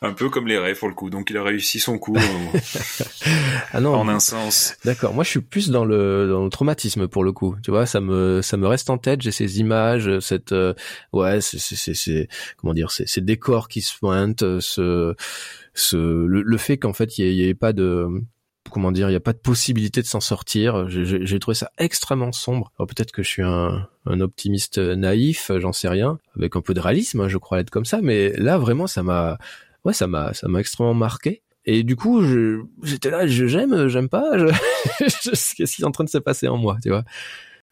[0.02, 1.10] Un peu comme les rêves, pour le coup.
[1.10, 2.58] Donc, il a réussi son coup en,
[3.72, 4.76] ah non, en un sens.
[4.84, 5.14] D'accord.
[5.14, 7.56] Moi, je suis plus dans le, dans le traumatisme, pour le coup.
[7.62, 9.22] Tu vois, ça me, ça me reste en tête.
[9.22, 10.74] J'ai ces images, cette, euh,
[11.12, 15.14] ouais, c'est, c'est, c'est, comment dire, ces, ces décors qui se pointent, ce,
[15.74, 18.08] ce, le, fait qu'en fait, il n'y ait, ait pas de
[18.70, 20.88] comment dire, il n'y a pas de possibilité de s'en sortir.
[20.88, 22.72] J'ai trouvé ça extrêmement sombre.
[22.78, 27.20] Peut-être que je suis un, optimiste naïf, j'en sais rien, avec un peu de réalisme,
[27.20, 29.38] hein, je crois être comme ça, mais là vraiment ça m'a,
[29.84, 31.42] ouais, ça m'a, ça m'a extrêmement marqué.
[31.64, 32.22] Et du coup,
[32.84, 34.30] j'étais là, j'aime, j'aime pas,
[34.98, 37.04] qu'est-ce qui est en train de se passer en moi, tu vois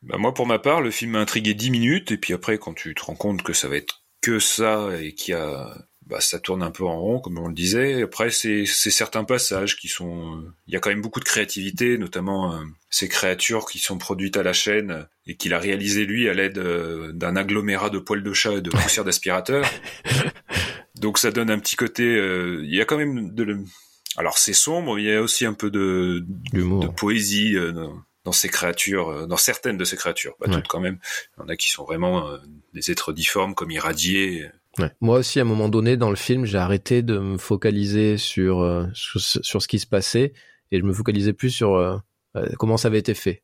[0.05, 2.75] bah moi, pour ma part, le film m'a intrigué 10 minutes, et puis après, quand
[2.75, 5.75] tu te rends compte que ça va être que ça, et qu'il y a
[6.07, 8.03] bah, ça tourne un peu en rond, comme on le disait.
[8.03, 10.45] Après, c'est certains passages qui sont...
[10.67, 14.37] Il y a quand même beaucoup de créativité, notamment euh, ces créatures qui sont produites
[14.37, 18.23] à la chaîne et qu'il a réalisé lui à l'aide euh, d'un agglomérat de poils
[18.23, 19.65] de chat et de poussière d'aspirateur.
[20.97, 22.05] Donc ça donne un petit côté...
[22.05, 23.59] Euh, il y a quand même de...
[24.17, 27.57] Alors c'est sombre, il y a aussi un peu de, de poésie
[28.25, 30.99] dans ces créatures, dans certaines de ces créatures, pas toutes quand même.
[31.37, 32.31] Il y en a qui sont vraiment
[32.75, 34.49] des êtres difformes, comme irradiés.
[35.01, 38.61] Moi aussi, à un moment donné, dans le film, j'ai arrêté de me focaliser sur,
[38.61, 40.33] euh, sur, ce qui se passait
[40.71, 41.97] et je me focalisais plus sur euh,
[42.37, 43.43] euh, comment ça avait été fait.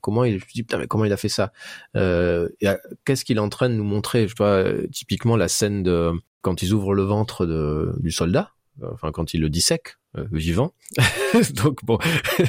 [0.00, 1.52] comment il, je me dis putain mais comment il a fait ça?
[1.94, 4.28] Qu'est-ce qu'il est en train de nous montrer?
[4.28, 8.52] Je vois typiquement la scène de quand ils ouvrent le ventre de, du soldat,
[8.92, 10.72] enfin quand ils le dissèquent euh, vivant.
[11.54, 11.98] Donc bon,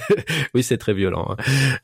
[0.53, 1.27] oui, c'est très violent.
[1.31, 1.43] Hein.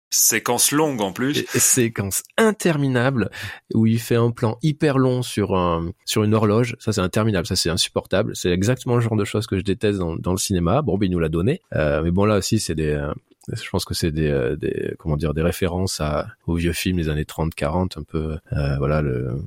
[0.10, 1.46] Séquence longue en plus.
[1.50, 3.30] séquence interminable
[3.74, 6.76] où il fait un plan hyper long sur un sur une horloge.
[6.80, 8.36] Ça c'est interminable, ça c'est insupportable.
[8.36, 10.82] C'est exactement le genre de choses que je déteste dans, dans le cinéma.
[10.82, 11.62] Bon, ben, il nous l'a donné.
[11.76, 13.12] Euh, mais bon là aussi c'est des euh,
[13.52, 16.98] je pense que c'est des, euh, des, comment dire des références à aux vieux films
[16.98, 19.02] des années 30 40 un peu euh, voilà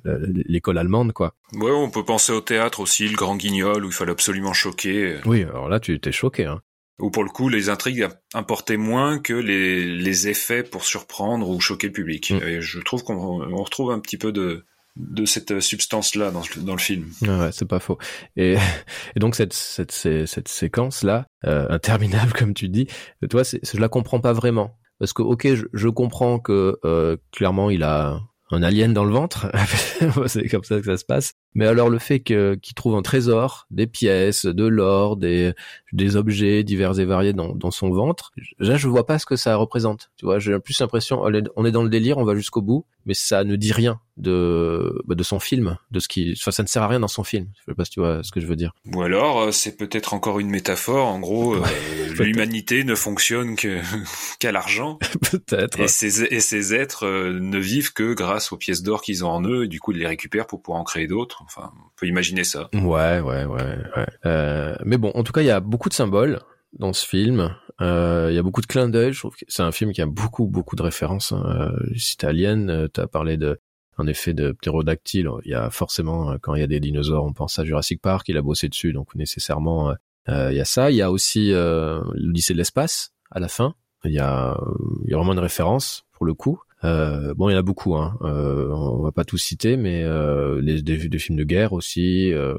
[0.05, 1.35] l'école allemande quoi.
[1.55, 5.17] Ouais, on peut penser au théâtre aussi, le Grand Guignol où il fallait absolument choquer.
[5.25, 6.61] Oui, alors là tu étais choqué hein.
[6.99, 11.61] Ou pour le coup, les intrigues importaient moins que les, les effets pour surprendre ou
[11.61, 12.31] choquer le public.
[12.31, 12.43] Mm.
[12.43, 14.65] Et je trouve qu'on retrouve un petit peu de,
[14.97, 17.07] de cette substance-là dans, dans, le film.
[17.23, 17.99] Ouais, c'est pas faux.
[18.37, 18.57] Et,
[19.17, 22.87] et donc cette, cette, cette, séquence-là, euh, interminable comme tu dis,
[23.31, 24.79] toi, je la comprends pas vraiment.
[24.99, 29.13] Parce que, ok, je, je comprends que euh, clairement il a un alien dans le
[29.13, 29.51] ventre,
[30.27, 31.33] c'est comme ça que ça se passe.
[31.57, 35.55] Mais alors le fait qu'il trouve un trésor, des pièces, de l'or, des,
[35.95, 39.37] des objets divers et variés dans, dans son ventre, là je vois pas ce que
[39.37, 40.11] ça représente.
[40.19, 43.15] Tu vois, j'ai plus l'impression, on est dans le délire, on va jusqu'au bout, mais
[43.15, 46.69] ça ne dit rien de bah, de son film, de ce qui, enfin ça ne
[46.69, 47.49] sert à rien dans son film.
[47.55, 48.73] Je sais pas si tu vois ce que je veux dire.
[48.95, 51.07] Ou alors euh, c'est peut-être encore une métaphore.
[51.07, 51.63] En gros, euh,
[52.19, 53.81] l'humanité ne fonctionne que
[54.39, 54.99] qu'à l'argent.
[55.31, 55.81] peut-être.
[55.81, 59.31] Et ces et ces êtres euh, ne vivent que grâce aux pièces d'or qu'ils ont
[59.31, 59.65] en eux.
[59.65, 61.45] Et du coup, ils les récupèrent pour pouvoir en créer d'autres.
[61.47, 62.69] Enfin, on peut imaginer ça.
[62.75, 63.79] Ouais, ouais, ouais.
[63.97, 64.77] ouais.
[64.85, 66.41] mais bon, en tout cas, il y a beaucoup de symboles
[66.79, 67.55] dans ce film.
[67.81, 69.13] Euh, il y a beaucoup de clins d'œil.
[69.13, 71.33] Je trouve que c'est un film qui a beaucoup, beaucoup de références.
[71.33, 71.45] Hein.
[71.47, 73.61] Euh, euh, as parlé de,
[74.07, 75.29] effet, de ptérodactyle.
[75.45, 78.01] Il y a forcément, euh, quand il y a des dinosaures, on pense à Jurassic
[78.01, 78.29] Park.
[78.29, 79.95] Il a bossé dessus, donc nécessairement,
[80.29, 80.91] il y a ça.
[80.91, 83.13] Il y a aussi l'Odyssée de l'espace.
[83.31, 83.75] à la fin.
[84.05, 84.57] Il y a,
[85.05, 86.61] il y a vraiment une référence pour le coup.
[86.85, 87.97] Euh, bon, il y en a beaucoup.
[87.97, 88.19] Hein.
[88.23, 92.33] Euh, on va pas tout citer, mais euh, les, des, des, films de guerre aussi,
[92.33, 92.55] euh,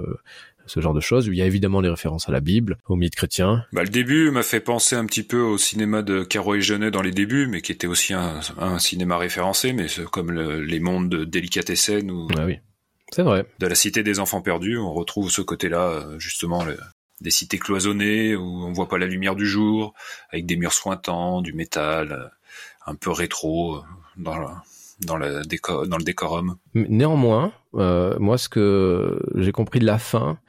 [0.65, 1.27] ce genre de choses.
[1.27, 3.65] Il y a évidemment les références à la Bible, au mythe chrétien.
[3.73, 6.91] Bah, le début m'a fait penser un petit peu au cinéma de Caro et Jeunet
[6.91, 10.79] dans les débuts, mais qui était aussi un, un cinéma référencé, mais comme le, les
[10.79, 12.57] mondes de Délicatessen ou ah oui.
[13.13, 13.45] C'est vrai.
[13.59, 16.77] De la cité des enfants perdus, on retrouve ce côté-là, euh, justement, le,
[17.21, 19.93] des cités cloisonnées où on voit pas la lumière du jour,
[20.29, 22.27] avec des murs sointants, du métal, euh,
[22.85, 23.81] un peu rétro
[24.17, 26.57] dans, décor, dans le décorum.
[26.73, 30.39] Néanmoins, euh, moi, ce que j'ai compris de la fin,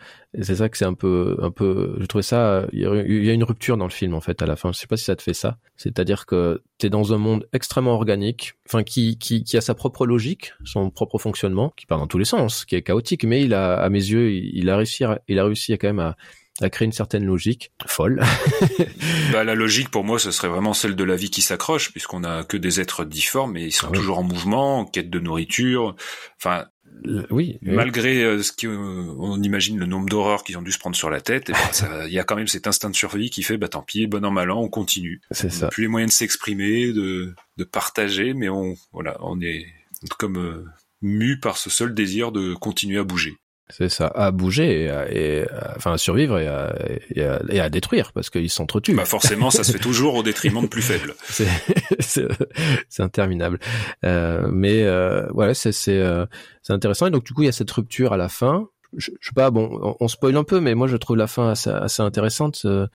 [0.42, 3.44] c'est ça que c'est un peu, un peu, je trouvais ça, il y a une
[3.44, 4.72] rupture dans le film en fait à la fin.
[4.72, 5.59] Je sais pas si ça te fait ça.
[5.76, 10.07] C'est-à-dire que t'es dans un monde extrêmement organique, enfin qui, qui, qui a sa propre
[10.07, 13.54] logique, son propre fonctionnement, qui part dans tous les sens, qui est chaotique, mais il
[13.54, 16.16] a, à mes yeux, il, a réussi, il a réussi quand même à
[16.60, 18.22] à créer une certaine logique folle.
[19.32, 22.24] bah, la logique pour moi, ce serait vraiment celle de la vie qui s'accroche, puisqu'on
[22.24, 25.20] a que des êtres difformes et ils sont ah toujours en mouvement, en quête de
[25.20, 25.94] nourriture.
[26.36, 26.66] Enfin,
[27.30, 31.10] oui, malgré euh, ce qu'on imagine le nombre d'horreurs qu'ils ont dû se prendre sur
[31.10, 33.68] la tête, ben, il y a quand même cet instinct de survie qui fait, bah
[33.68, 35.20] tant pis, bon an mal an, on continue.
[35.30, 35.68] C'est ça.
[35.68, 39.66] plus les moyens de s'exprimer, de, de partager, mais on voilà, on est
[40.18, 40.64] comme euh,
[41.02, 43.36] mu par ce seul désir de continuer à bouger.
[43.70, 46.74] C'est ça, à bouger et, à, et enfin à survivre et à,
[47.14, 48.94] et à, détruire parce qu'ils s'entretuent.
[48.94, 51.14] Bah forcément, ça se fait toujours au détriment de plus faibles.
[51.98, 53.59] c'est interminable.
[54.04, 56.24] Euh, mais euh, voilà, c'est c'est euh,
[56.62, 58.68] c'est intéressant et donc du coup il y a cette rupture à la fin.
[58.96, 61.26] Je, je sais pas, bon, on, on, spoil un peu, mais moi je trouve la
[61.26, 62.62] fin assez, assez intéressante.
[62.64, 62.87] Euh,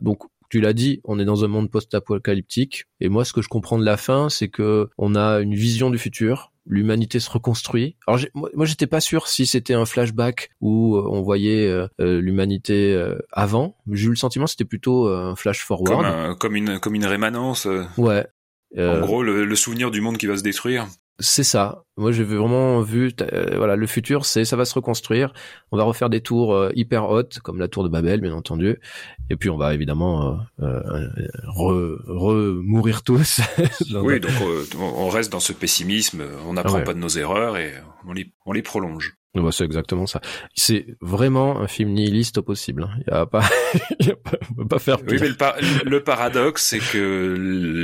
[0.00, 3.48] donc tu l'as dit, on est dans un monde post-apocalyptique et moi ce que je
[3.48, 7.96] comprends de la fin, c'est que on a une vision du futur l'humanité se reconstruit.
[8.06, 12.20] Alors moi, j'étais pas sûr si c'était un flashback où euh, on voyait euh, euh,
[12.20, 12.74] l'humanité
[13.32, 13.76] avant.
[13.90, 16.38] J'ai eu le sentiment c'était plutôt un flash forward.
[16.38, 17.66] Comme, une comme une rémanence.
[17.96, 18.26] Ouais.
[18.76, 20.86] En gros, le, souvenir du monde qui va se détruire.
[21.20, 21.84] C'est ça.
[21.96, 23.12] Moi, j'ai vraiment vu,
[23.56, 25.32] voilà, le futur, c'est ça va se reconstruire.
[25.70, 28.80] On va refaire des tours hyper hautes, comme la tour de Babel, bien entendu.
[29.30, 30.80] Et puis, on va évidemment euh,
[31.46, 33.40] re, mourir tous.
[33.94, 34.32] oui, donc
[34.80, 36.24] on reste dans ce pessimisme.
[36.46, 37.72] On n'apprend pas de nos erreurs et
[38.06, 39.14] on les, on les prolonge.
[39.34, 40.20] Bah, c'est exactement ça.
[40.54, 42.88] C'est vraiment un film nihiliste au possible.
[43.06, 43.42] Il y a pas,
[44.00, 45.28] y a pas on peut pas faire Oui, mais
[45.84, 47.34] le, paradoxe, c'est que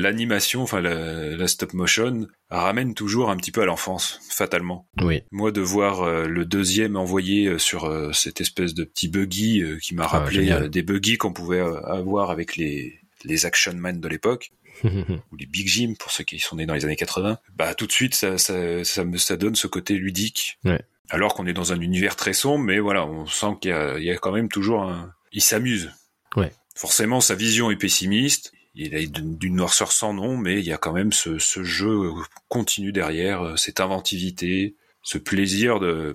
[0.01, 4.89] l'animation, enfin la, stop motion, ramène toujours un petit peu à l'enfance, fatalement.
[5.03, 5.23] Oui.
[5.33, 9.65] Moi, de voir euh, le deuxième envoyé euh, sur euh, cette espèce de petit buggy
[9.83, 14.09] qui m'a ah, rappelé des buggy qu'on pouvait avoir avec les les action man de
[14.09, 14.53] l'époque.
[14.85, 17.87] ou les Big Jim pour ceux qui sont nés dans les années 80, bah tout
[17.87, 20.59] de suite ça ça ça, me, ça donne ce côté ludique.
[20.65, 20.81] Ouais
[21.11, 24.17] alors qu'on est dans un univers très sombre, mais voilà, on sent qu'il y, a,
[24.17, 25.13] quand même toujours un...
[25.33, 25.91] Il s'amuse.
[26.37, 26.53] Ouais.
[26.75, 30.79] Forcément, sa vision est pessimiste, il a d'une noirceur sans nom, mais il y a
[30.79, 32.13] quand même ce, jeu
[32.49, 36.13] continu derrière, euh, cette inventivité, ce plaisir de...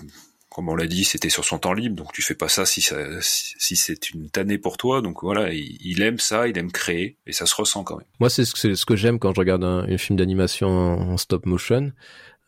[0.50, 2.80] Comme on l'a dit, c'était sur son temps libre, donc tu fais pas ça si,
[2.82, 5.02] ça, si c'est une tannée pour toi.
[5.02, 8.08] Donc voilà, il, aime ça, il aime créer, et ça se ressent quand même.
[8.22, 11.92] Moi, c'est ce que j'aime quand je regarde un, film d'animation en stop motion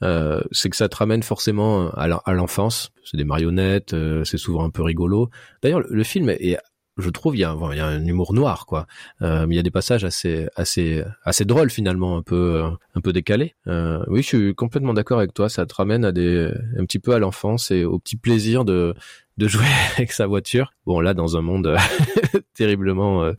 [0.03, 2.91] euh, c'est que ça te ramène forcément à l'enfance.
[3.03, 5.29] C'est des marionnettes, euh, c'est souvent un peu rigolo.
[5.61, 6.57] D'ailleurs, le, film est,
[6.97, 8.85] je trouve, il y a, un humour noir, quoi.
[9.21, 12.63] Euh, mais il y a des passages assez, assez, assez drôles finalement, un peu,
[12.95, 13.55] un peu décalés.
[13.65, 15.49] oui, je suis complètement d'accord avec toi.
[15.49, 18.93] Ça te ramène à des, un petit peu à l'enfance et au petit plaisir de,
[19.37, 19.65] de jouer
[19.97, 20.73] avec sa voiture.
[20.85, 21.75] Bon, là, dans un monde
[22.53, 23.31] terriblement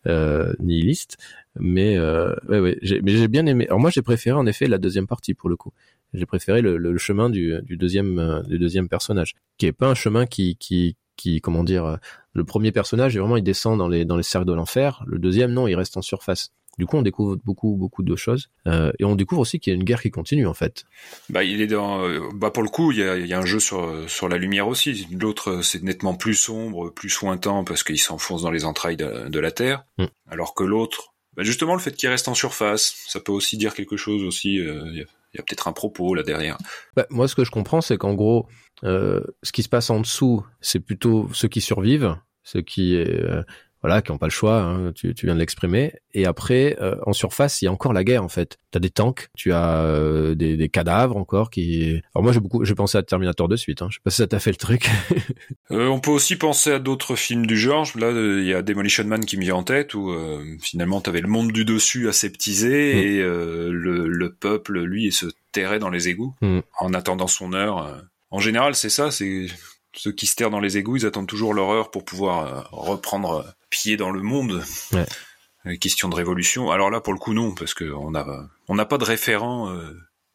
[0.59, 1.18] nihiliste,
[1.61, 3.66] mais ouais, ouais, mais j'ai bien aimé.
[3.66, 5.73] Alors moi, j'ai préféré en effet la deuxième partie pour le coup
[6.14, 9.88] j'ai préféré le, le, chemin du, du deuxième euh, du deuxième personnage, qui est pas
[9.88, 11.97] un chemin qui qui qui comment dire euh,
[12.33, 15.18] le premier personnage est vraiment il descend dans les dans les cercles de l'enfer, le
[15.18, 16.51] deuxième non, il reste en surface.
[16.79, 19.75] Du coup, on découvre beaucoup beaucoup de choses euh, et on découvre aussi qu'il y
[19.75, 20.85] a une guerre qui continue en fait.
[21.29, 23.38] Bah, il est dans euh, bah pour le coup, il y a, il y a
[23.38, 25.09] un jeu sur sur la lumière aussi.
[25.11, 29.38] L'autre, c'est nettement plus sombre, plus sointant parce qu'il s'enfonce dans les entrailles de, de
[29.40, 30.05] la terre, mm.
[30.31, 33.73] alors que l'autre, bah justement, le fait qu'il reste en surface, ça peut aussi dire
[33.73, 34.59] quelque chose aussi.
[34.59, 36.56] Euh, il y a peut-être un propos là derrière.
[36.96, 38.48] Bah, moi, ce que je comprends, c'est qu'en gros,
[38.84, 43.42] euh, ce qui se passe en dessous, c'est plutôt ceux qui survivent, ceux qui euh,
[43.82, 45.92] voilà, qui n'ont pas le choix, hein, tu, tu, viens de l'exprimer.
[46.12, 48.58] Et après, euh, en surface, il y a encore la guerre en fait.
[48.72, 52.02] Tu as des tanks, tu as euh, des, des, cadavres encore qui.
[52.14, 53.80] Alors moi, j'ai beaucoup, j'ai pensé à Terminator de suite.
[53.82, 53.86] Hein.
[53.90, 54.90] Je sais pas si ça t'a fait le truc.
[55.70, 57.86] euh, on peut aussi penser à d'autres films du genre.
[57.94, 61.10] Là, il y a Demolition Man qui me vient en tête où euh, finalement, tu
[61.10, 62.98] avais le monde du dessus aseptisé mm.
[62.98, 66.60] et le, le, peuple, lui, se terrait dans les égouts mm.
[66.80, 68.02] en attendant son heure.
[68.30, 69.12] En général, c'est ça.
[69.12, 69.46] C'est
[69.94, 73.44] ceux qui se terrent dans les égouts, ils attendent toujours leur heure pour pouvoir reprendre
[73.70, 74.64] pied dans le monde.
[74.92, 75.78] Ouais.
[75.78, 76.70] question de révolution.
[76.70, 79.74] Alors là, pour le coup, non, parce que on a on n'a pas de référent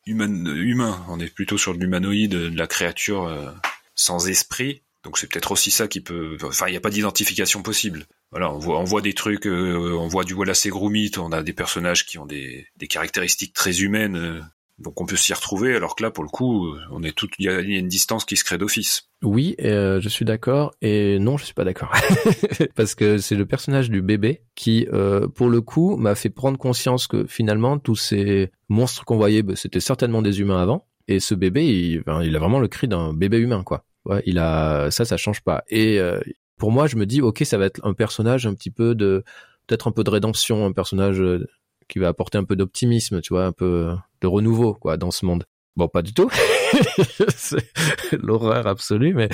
[0.06, 1.06] humain, humain.
[1.10, 3.54] On est plutôt sur de l'humanoïde, de la créature
[3.96, 4.82] sans esprit.
[5.04, 6.38] Donc c'est peut-être aussi ça qui peut.
[6.44, 8.06] Enfin, il n'y a pas d'identification possible.
[8.32, 11.44] Voilà, on voit, on voit des trucs, on voit du Wallace et Gromit, on a
[11.44, 14.50] des personnages qui ont des, des caractéristiques très humaines.
[14.80, 17.46] Donc on peut s'y retrouver, alors que là, pour le coup, on est tout, il
[17.46, 19.10] y, a une distance qui se crée d'office.
[19.22, 21.92] Oui, euh, je suis d'accord, et non, je suis pas d'accord,
[22.76, 26.58] parce que c'est le personnage du bébé qui, euh, pour le coup, m'a fait prendre
[26.58, 31.20] conscience que finalement tous ces monstres qu'on voyait, bah, c'était certainement des humains avant, et
[31.20, 33.86] ce bébé, il, a vraiment le cri d'un bébé humain, quoi.
[34.06, 35.64] Ouais, il a ça, ça change pas.
[35.70, 36.20] Et euh,
[36.58, 39.24] pour moi, je me dis, ok, ça va être un personnage un petit peu de,
[39.68, 41.48] peut-être un peu de rédemption, un personnage euh,
[41.88, 45.26] qui va apporter un peu d'optimisme, tu vois, un peu de renouveau quoi dans ce
[45.26, 45.46] monde.
[45.76, 46.30] Bon, pas du tout.
[47.36, 47.68] c'est
[48.12, 49.28] l'horreur absolue, mais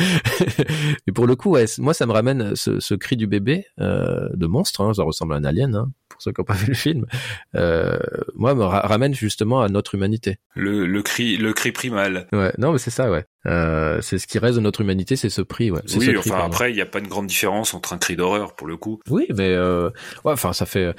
[1.08, 4.30] et pour le coup, ouais, moi, ça me ramène ce, ce cri du bébé euh,
[4.34, 4.82] de monstre.
[4.82, 7.06] Hein, ça ressemble à un alien, hein, pour ceux qui n'ont pas vu le film.
[7.56, 7.98] Euh,
[8.36, 10.38] moi, me ramène justement à notre humanité.
[10.56, 12.28] Le, le cri, le cri primal.
[12.34, 13.26] Ouais, non, mais c'est ça, ouais.
[13.46, 15.80] Euh, c'est ce qui reste de notre humanité, c'est ce prix, ouais.
[15.96, 18.68] Oui, enfin après, il n'y a pas une grande différence entre un cri d'horreur pour
[18.68, 19.00] le coup.
[19.10, 19.90] Oui, mais euh,
[20.26, 20.94] ouais, enfin ça fait,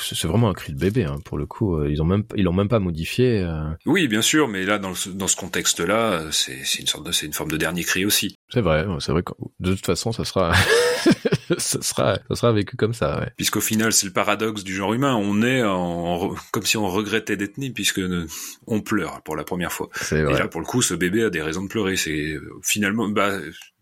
[0.00, 1.76] c'est vraiment un cri de bébé hein, pour le coup.
[1.76, 3.40] Euh, ils ont même, ils l'ont même pas modifié.
[3.40, 3.70] Euh.
[3.86, 7.32] Oui, bien sûr, mais là dans, dans ce contexte-là, c'est une sorte de, c'est une
[7.32, 8.34] forme de dernier cri aussi.
[8.50, 10.54] C'est vrai, c'est vrai que de toute façon, ça sera,
[11.58, 13.20] ça sera, ça sera vécu comme ça.
[13.20, 13.30] Ouais.
[13.36, 15.14] Puisqu'au final, c'est le paradoxe du genre humain.
[15.16, 18.00] On est en, comme si on regrettait d'être né, puisque
[18.66, 19.90] on pleure pour la première fois.
[20.12, 21.96] Et là, pour le coup, ce bébé a des raisons de pleurer.
[21.96, 23.38] C'est finalement, bah,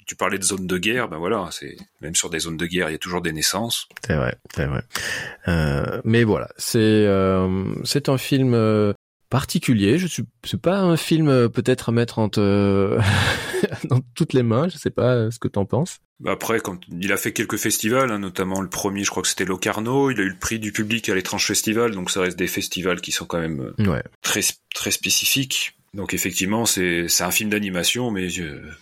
[0.06, 2.88] tu parlais de zones de guerre, ben voilà, c'est même sur des zones de guerre,
[2.88, 3.88] il y a toujours des naissances.
[4.06, 4.82] C'est vrai, c'est vrai.
[5.48, 8.92] Euh, mais voilà, c'est euh, c'est un film euh,
[9.36, 9.98] particulier.
[9.98, 12.98] Je suis, c'est pas un film euh, peut-être à mettre entre euh,
[13.84, 14.66] dans toutes les mains.
[14.70, 15.98] Je sais pas euh, ce que t'en penses.
[16.20, 19.28] Bah, après, quand il a fait quelques festivals, hein, notamment le premier, je crois que
[19.28, 20.10] c'était Locarno.
[20.10, 23.02] Il a eu le prix du public à l'étrange festival, donc ça reste des festivals
[23.02, 23.74] qui sont quand même
[24.22, 24.40] très
[24.74, 25.76] très spécifiques.
[25.92, 28.28] Donc effectivement, c'est un film d'animation, mais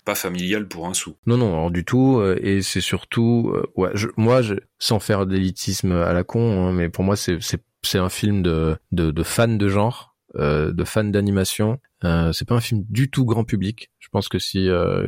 [0.05, 1.17] pas familial pour un sou.
[1.27, 2.23] Non, non, alors du tout.
[2.41, 6.89] et c'est surtout, ouais, je, moi, je, sans faire d'élitisme à la con, hein, mais
[6.91, 11.79] pour moi, c'est un film de de, de fans de genre de fans d'animation.
[12.05, 13.91] Euh, c'est pas un film du tout grand public.
[13.99, 15.07] Je pense que si euh,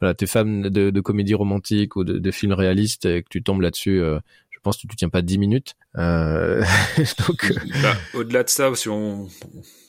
[0.00, 3.42] voilà, t'es fan de, de comédie romantique ou de, de films réalistes et que tu
[3.42, 4.18] tombes là-dessus, euh,
[4.50, 5.74] je pense que tu tiens pas 10 minutes.
[5.98, 6.64] Euh,
[7.28, 9.28] donc, bah, au-delà de ça, si on,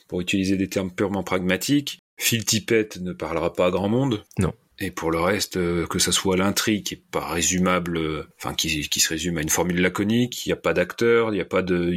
[0.08, 4.22] pour utiliser des termes purement pragmatiques, Phil Tippett ne parlera pas à grand monde.
[4.38, 4.52] Non.
[4.80, 8.54] Et pour le reste, euh, que ça soit l'intrigue qui est pas résumable, euh, enfin
[8.54, 11.40] qui, qui se résume à une formule laconique, il n'y a pas d'acteur, il n'y
[11.40, 11.94] a pas de,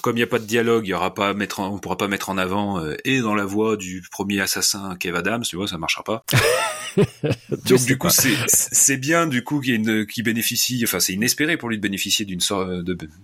[0.00, 1.96] comme il n'y a pas de dialogue, il y aura pas à mettre, on pourra
[1.96, 5.56] pas mettre en avant euh, et dans la voix du premier assassin Kev Adams, tu
[5.56, 6.24] vois, ça marchera pas.
[7.66, 11.68] Donc du coup, c'est c'est bien du coup qui qui bénéficie, enfin c'est inespéré pour
[11.68, 12.40] lui de bénéficier d'une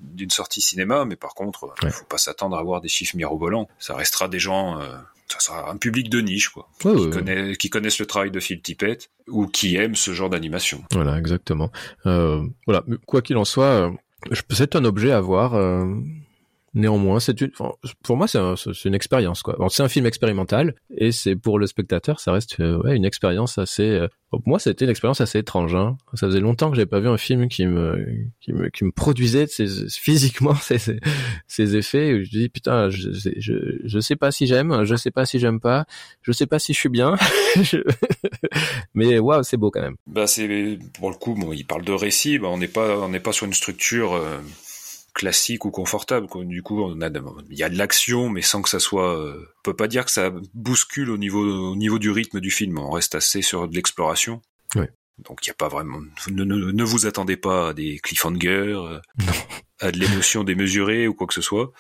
[0.03, 3.69] d'une sortie cinéma, mais par contre, il faut pas s'attendre à avoir des chiffres mirobolants.
[3.79, 4.81] Ça restera des gens
[5.40, 9.11] ça sera un public de niche, quoi, qui, qui, connaissent le travail de Phil Tippett
[9.29, 10.83] ou qui aiment ce genre d'animation.
[10.92, 11.70] Voilà, exactement.
[12.07, 13.90] Euh, voilà, quoi qu'il en soit, euh,
[14.51, 15.55] c'est un objet à voir.
[15.55, 15.87] Euh,
[16.76, 17.50] Néanmoins, c'est une,
[18.02, 18.38] pour moi, c'est
[18.84, 19.56] une expérience quoi.
[19.70, 23.56] c'est un film expérimental et c'est pour le spectateur, ça reste euh, ouais, une expérience
[23.56, 23.88] assez.
[23.88, 25.74] Euh, pour moi, c'était une expérience assez étrange.
[25.74, 25.96] Hein.
[26.12, 28.04] Ça faisait longtemps que j'avais pas vu un film qui me
[28.42, 29.46] qui me, qui me produisait
[29.88, 30.98] physiquement ces,
[31.46, 32.22] ces, effets.
[32.22, 35.60] je dis putain, je, je je sais pas si j'aime, je sais pas si j'aime
[35.60, 35.86] pas,
[36.20, 37.16] je sais pas si je suis bien.
[38.94, 39.96] Mais waouh, c'est beau quand même.
[40.06, 42.38] Bah c'est pour le coup, bon, il parle de récit.
[42.38, 44.12] Bah, on n'est pas on n'est pas sur une structure.
[44.12, 44.36] Euh,
[45.16, 46.29] classique ou confortable.
[46.46, 47.09] Du coup, on a,
[47.50, 49.18] il y a de l'action, mais sans que ça soit.
[49.18, 52.50] Euh, on peut pas dire que ça bouscule au niveau, au niveau du rythme du
[52.50, 52.79] film.
[52.79, 54.40] On reste assez sur de l'exploration.
[55.18, 55.98] Donc il n'y a pas vraiment.
[56.31, 59.00] Ne, ne, vous attendez pas à des cliffhangers, euh,
[59.81, 61.72] à de l'émotion démesurée ou quoi que ce soit,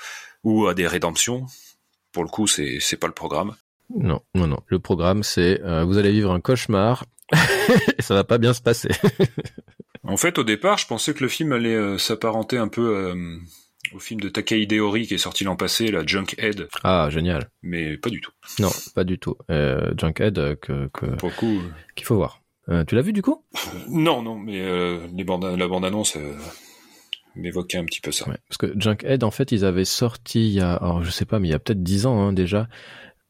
[0.42, 1.44] ou à des rédemptions.
[2.12, 3.54] Pour le coup, c'est c'est pas le programme.
[3.94, 4.60] Non, non, non.
[4.66, 7.04] Le programme, c'est euh, vous allez vivre un cauchemar
[7.98, 8.88] et ça va pas bien se passer.
[10.06, 13.36] En fait, au départ, je pensais que le film allait euh, s'apparenter un peu euh,
[13.92, 16.68] au film de Takehide Ori qui est sorti l'an passé, la Junkhead.
[16.84, 17.50] Ah, génial.
[17.62, 18.30] Mais pas du tout.
[18.60, 19.36] Non, pas du tout.
[19.50, 21.60] Euh, Junkhead, que, que Pour coup,
[21.96, 22.42] qu'il faut voir.
[22.86, 23.44] tu l'as vu du coup?
[23.88, 24.62] Non, non, mais
[25.12, 26.16] les bandes, la bande-annonce
[27.34, 28.24] m'évoquait un petit peu ça.
[28.48, 31.38] parce que Junkhead, en fait, ils avaient sorti il y a, alors je sais pas,
[31.38, 32.68] mais il y a peut-être dix ans hein, déjà,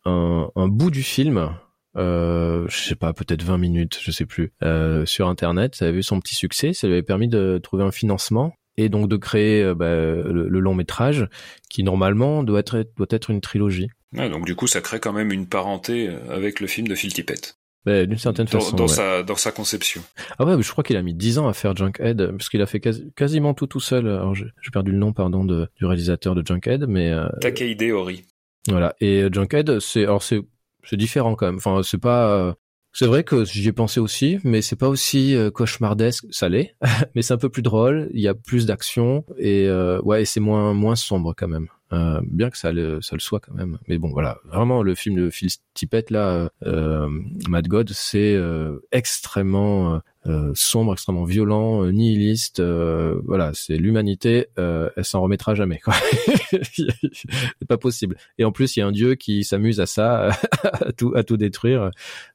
[0.04, 1.50] un, un bout du film
[1.96, 5.74] euh, je sais pas, peut-être 20 minutes, je sais plus, euh, sur Internet.
[5.74, 8.88] Ça avait eu son petit succès, ça lui avait permis de trouver un financement et
[8.88, 11.26] donc de créer euh, bah, le, long métrage
[11.70, 13.88] qui normalement doit être doit être une trilogie.
[14.12, 17.12] donc du coup, ça crée quand même une parenté euh, avec le film de Phil
[17.12, 17.58] Tippett.
[17.86, 18.76] d'une certaine dans, façon.
[18.76, 20.02] Dans, sa, dans sa conception.
[20.38, 22.66] Ah ouais, je crois qu'il a mis 10 ans à faire Junkhead, parce qu'il a
[22.66, 22.80] fait
[23.14, 24.06] quasiment tout tout seul.
[24.08, 27.10] Alors j'ai perdu le nom, pardon, de, du réalisateur de Junkhead, mais...
[27.10, 28.24] Euh, Takehide Ori.
[28.68, 30.02] Voilà, et Junkhead, c'est...
[30.02, 30.40] Alors c'est
[30.88, 31.56] c'est différent quand même.
[31.56, 32.30] Enfin, c'est pas...
[32.30, 32.52] Euh,
[32.92, 36.76] c'est vrai que j'y ai pensé aussi, mais c'est pas aussi euh, cauchemardesque, ça l'est,
[37.14, 40.40] mais c'est un peu plus drôle, il y a plus d'action et euh, ouais, c'est
[40.40, 41.68] moins moins sombre quand même.
[41.92, 43.78] Euh, bien que ça le ça le soit quand même.
[43.88, 47.08] Mais bon, voilà, vraiment le film de Phil Tippett là, euh,
[47.48, 52.58] Mad God, c'est euh, extrêmement euh, sombre, extrêmement violent, euh, nihiliste.
[52.58, 55.80] Euh, voilà, c'est l'humanité, elle s'en remettra jamais.
[56.72, 58.16] c'est pas possible.
[58.38, 60.30] Et en plus, il y a un dieu qui s'amuse à ça,
[60.64, 61.90] à tout, à tout détruire.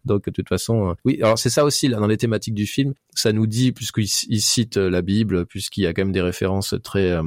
[0.06, 1.20] Donc, de toute façon, oui.
[1.22, 2.94] Alors, c'est ça aussi là dans les thématiques du film.
[3.14, 7.20] Ça nous dit, puisqu'il cite la Bible, puisqu'il y a quand même des références très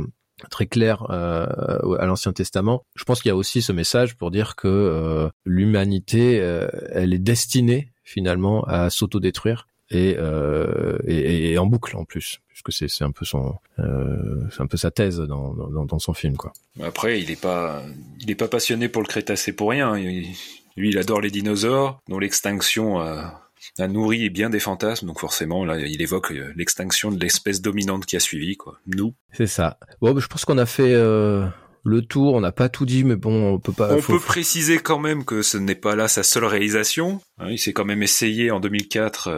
[0.48, 2.82] très claires à l'Ancien Testament.
[2.94, 6.36] Je pense qu'il y a aussi ce message pour dire que l'humanité,
[6.92, 13.04] elle est destinée finalement à s'autodétruire euh, et, et, en boucle en plus puisque c'est
[13.04, 16.52] un peu son euh, c'est un peu sa thèse dans, dans, dans son film quoi.
[16.82, 17.82] Après il est pas
[18.18, 19.94] il est pas passionné pour le Crétacé pour rien.
[19.94, 20.34] lui
[20.76, 23.43] il adore les dinosaures dont l'extinction a,
[23.78, 28.06] a nourri bien des fantasmes donc forcément là il évoque euh, l'extinction de l'espèce dominante
[28.06, 28.78] qui a suivi quoi.
[28.86, 29.14] Nous.
[29.32, 29.78] C'est ça.
[30.00, 31.46] Bon je pense qu'on a fait euh
[31.86, 32.32] le tour.
[32.32, 33.94] On n'a pas tout dit, mais bon, on peut pas.
[33.94, 37.20] On peut préciser quand même que ce n'est pas là sa seule réalisation.
[37.36, 39.28] Hein, il s'est quand même essayé en 2004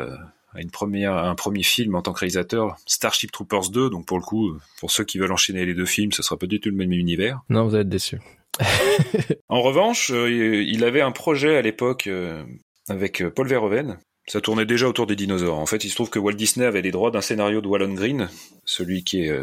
[0.58, 3.90] une première, un premier film en tant que réalisateur, Starship Troopers 2.
[3.90, 6.46] Donc pour le coup, pour ceux qui veulent enchaîner les deux films, ce sera pas
[6.46, 7.40] du tout le même univers.
[7.48, 8.20] Non, vous allez être déçus.
[9.48, 12.44] en revanche, euh, il avait un projet à l'époque euh,
[12.88, 13.98] avec euh, Paul Verhoeven.
[14.28, 15.58] Ça tournait déjà autour des dinosaures.
[15.58, 17.94] En fait, il se trouve que Walt Disney avait les droits d'un scénario de Wallon
[17.94, 18.28] Green,
[18.64, 19.40] celui qui est,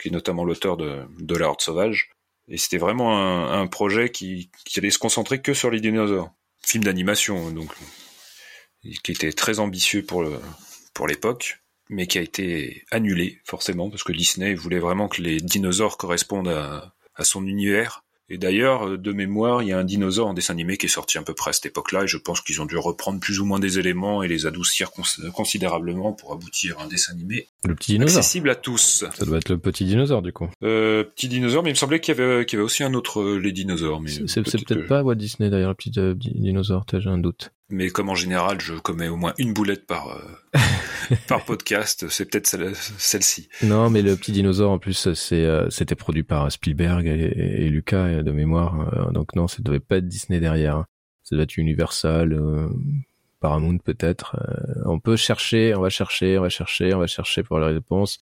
[0.00, 2.10] qui est notamment l'auteur de, de La Horde Sauvage.
[2.48, 6.30] Et c'était vraiment un, projet qui, allait se concentrer que sur les dinosaures.
[6.62, 7.72] Film d'animation, donc
[9.02, 10.24] qui était très ambitieux pour
[10.92, 11.58] pour l'époque,
[11.88, 16.48] mais qui a été annulé forcément parce que Disney voulait vraiment que les dinosaures correspondent
[16.48, 20.34] à, à son univers et d'ailleurs, euh, de mémoire, il y a un dinosaure en
[20.34, 22.60] dessin animé qui est sorti à peu près à cette époque-là, et je pense qu'ils
[22.62, 24.90] ont dû reprendre plus ou moins des éléments et les adoucir
[25.34, 28.18] considérablement pour aboutir à un dessin animé le petit dinosaure.
[28.18, 29.04] accessible à tous.
[29.14, 30.48] Ça doit être le petit dinosaure du coup.
[30.62, 32.94] Euh, petit dinosaure, mais il me semblait qu'il y avait, qu'il y avait aussi un
[32.94, 34.00] autre euh, les dinosaures.
[34.00, 37.52] Mais c'est peut-être pas Walt Disney d'ailleurs, le petit euh, dinosaure, j'ai un doute.
[37.70, 40.58] Mais comme en général, je commets au moins une boulette par euh,
[41.28, 43.48] par podcast, c'est peut-être celle-ci.
[43.62, 48.32] Non, mais le petit dinosaure en plus, c'est c'était produit par Spielberg et, Lucas de
[48.32, 50.76] mémoire, donc non, ça devait pas être Disney derrière.
[50.76, 50.86] Hein.
[51.22, 52.38] Ça doit être Universal.
[53.40, 54.36] Paramount peut-être.
[54.86, 58.24] on peut chercher, on va chercher, on va chercher, on va chercher pour la réponse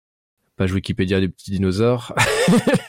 [0.57, 2.14] page Wikipédia des petits dinosaures.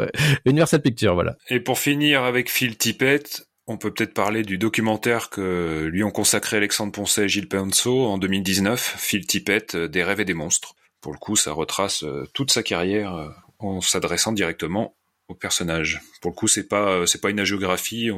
[0.00, 0.10] ouais.
[0.46, 1.36] Universal Pictures, voilà.
[1.48, 6.10] Et pour finir avec Phil Tippett, on peut peut-être parler du documentaire que lui ont
[6.10, 10.34] consacré Alexandre Poncet et Gilles Penso en 2019, Phil Tippett, euh, des rêves et des
[10.34, 10.74] monstres.
[11.02, 14.94] Pour le coup, ça retrace euh, toute sa carrière euh, en s'adressant directement
[15.28, 16.00] au personnage.
[16.22, 18.10] Pour le coup, c'est pas c'est pas une agiographie,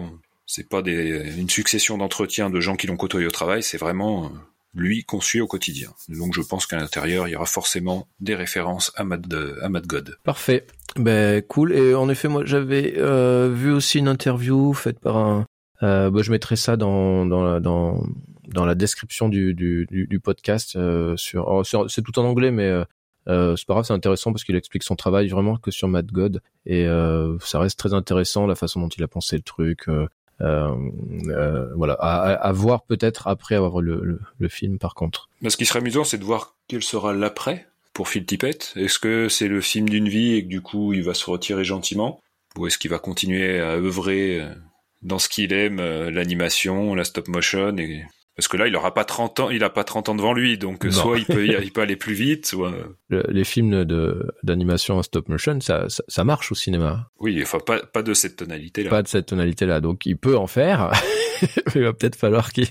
[0.47, 4.31] c'est pas une succession d'entretiens de gens qui l'ont côtoyé au travail, c'est vraiment
[4.75, 5.91] lui suit au quotidien.
[6.09, 9.27] Donc je pense qu'à l'intérieur, il y aura forcément des références à Mad,
[9.63, 10.17] à Mad God.
[10.25, 10.67] Parfait.
[10.97, 11.73] Ben cool.
[11.73, 15.47] Et en effet, moi j'avais euh, vu aussi une interview faite par un.
[15.83, 18.05] Euh, ben, je mettrai ça dans dans la, dans
[18.49, 21.63] dans la description du du, du, podcast euh, sur.
[21.89, 22.85] c'est tout en anglais, mais
[23.29, 26.11] euh, c'est pas grave, c'est intéressant parce qu'il explique son travail vraiment que sur Mad
[26.11, 29.89] God et euh, ça reste très intéressant la façon dont il a pensé le truc,
[29.89, 30.07] euh, euh, euh,
[30.41, 35.29] voilà, à, voir peut-être après avoir le, le, film par contre.
[35.43, 38.73] Mais ce qui serait amusant, c'est de voir quel sera l'après pour Phil Tippett.
[38.77, 41.65] Est-ce que c'est le film d'une vie et que du coup il va se retirer
[41.65, 42.21] gentiment?
[42.57, 44.49] Ou est-ce qu'il va continuer à œuvrer euh,
[45.03, 47.73] dans ce qu'il aime, l'animation, la stop motion
[48.41, 50.57] parce que là, il aura pas 30 ans, il a pas 30 ans devant lui,
[50.57, 52.73] donc soit il peut, il peut aller plus vite, soit.
[53.11, 57.11] les films de d'animation en stop motion, ça, ça, marche au cinéma.
[57.19, 58.89] Oui, enfin pas pas de cette tonalité-là.
[58.89, 60.91] Pas de cette tonalité-là, donc il peut en faire.
[61.75, 62.67] il va peut-être falloir qu'il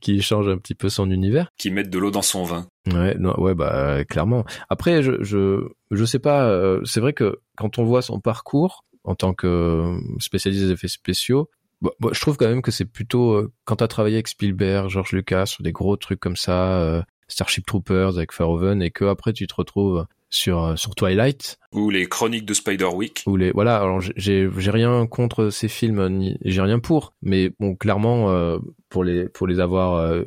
[0.00, 1.52] qu'il change un petit peu son univers.
[1.56, 2.66] Qu'il mette de l'eau dans son vin.
[2.92, 4.44] Ouais, non, ouais, bah clairement.
[4.68, 6.48] Après, je je je sais pas.
[6.48, 10.88] Euh, c'est vrai que quand on voit son parcours en tant que spécialiste des effets
[10.88, 11.48] spéciaux,
[11.82, 14.88] bah, bah, je trouve quand même que c'est plutôt euh, quand t'as travaillé avec Spielberg,
[14.88, 19.04] George Lucas sur des gros trucs comme ça, euh, Starship Troopers avec Verhoeven, et que
[19.04, 21.58] après tu te retrouves sur euh, sur Twilight.
[21.72, 26.08] Ou les Chroniques de Spiderwick ou les voilà alors j'ai j'ai rien contre ces films
[26.08, 27.14] ni j'ai rien pour.
[27.22, 28.58] Mais bon clairement
[28.88, 30.22] pour les pour les avoir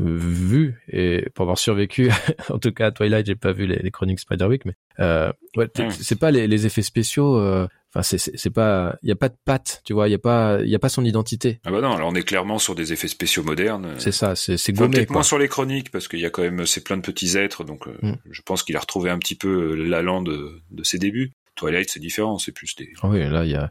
[0.00, 2.10] vus et pour avoir survécu
[2.50, 5.66] en tout cas à Twilight j'ai pas vu les, les Chroniques Spiderwick mais euh, ouais,
[5.66, 5.90] hmm.
[5.90, 7.40] c'est pas les, les, effets spéciaux
[7.92, 10.18] Enfin, c'est c'est pas, il y a pas de patte, tu vois, il y a
[10.18, 11.60] pas, il y a pas son identité.
[11.64, 13.94] Ah bah non, là on est clairement sur des effets spéciaux modernes.
[13.98, 14.98] C'est ça, c'est c'est gommé.
[14.98, 17.36] Peut-être moins sur les chroniques parce qu'il y a quand même c'est plein de petits
[17.36, 18.16] êtres, donc euh, mm.
[18.30, 21.32] je pense qu'il a retrouvé un petit peu l'allant de de ses débuts.
[21.56, 22.92] Twilight c'est différent, c'est plus des.
[23.02, 23.70] Ah oui, là il y a.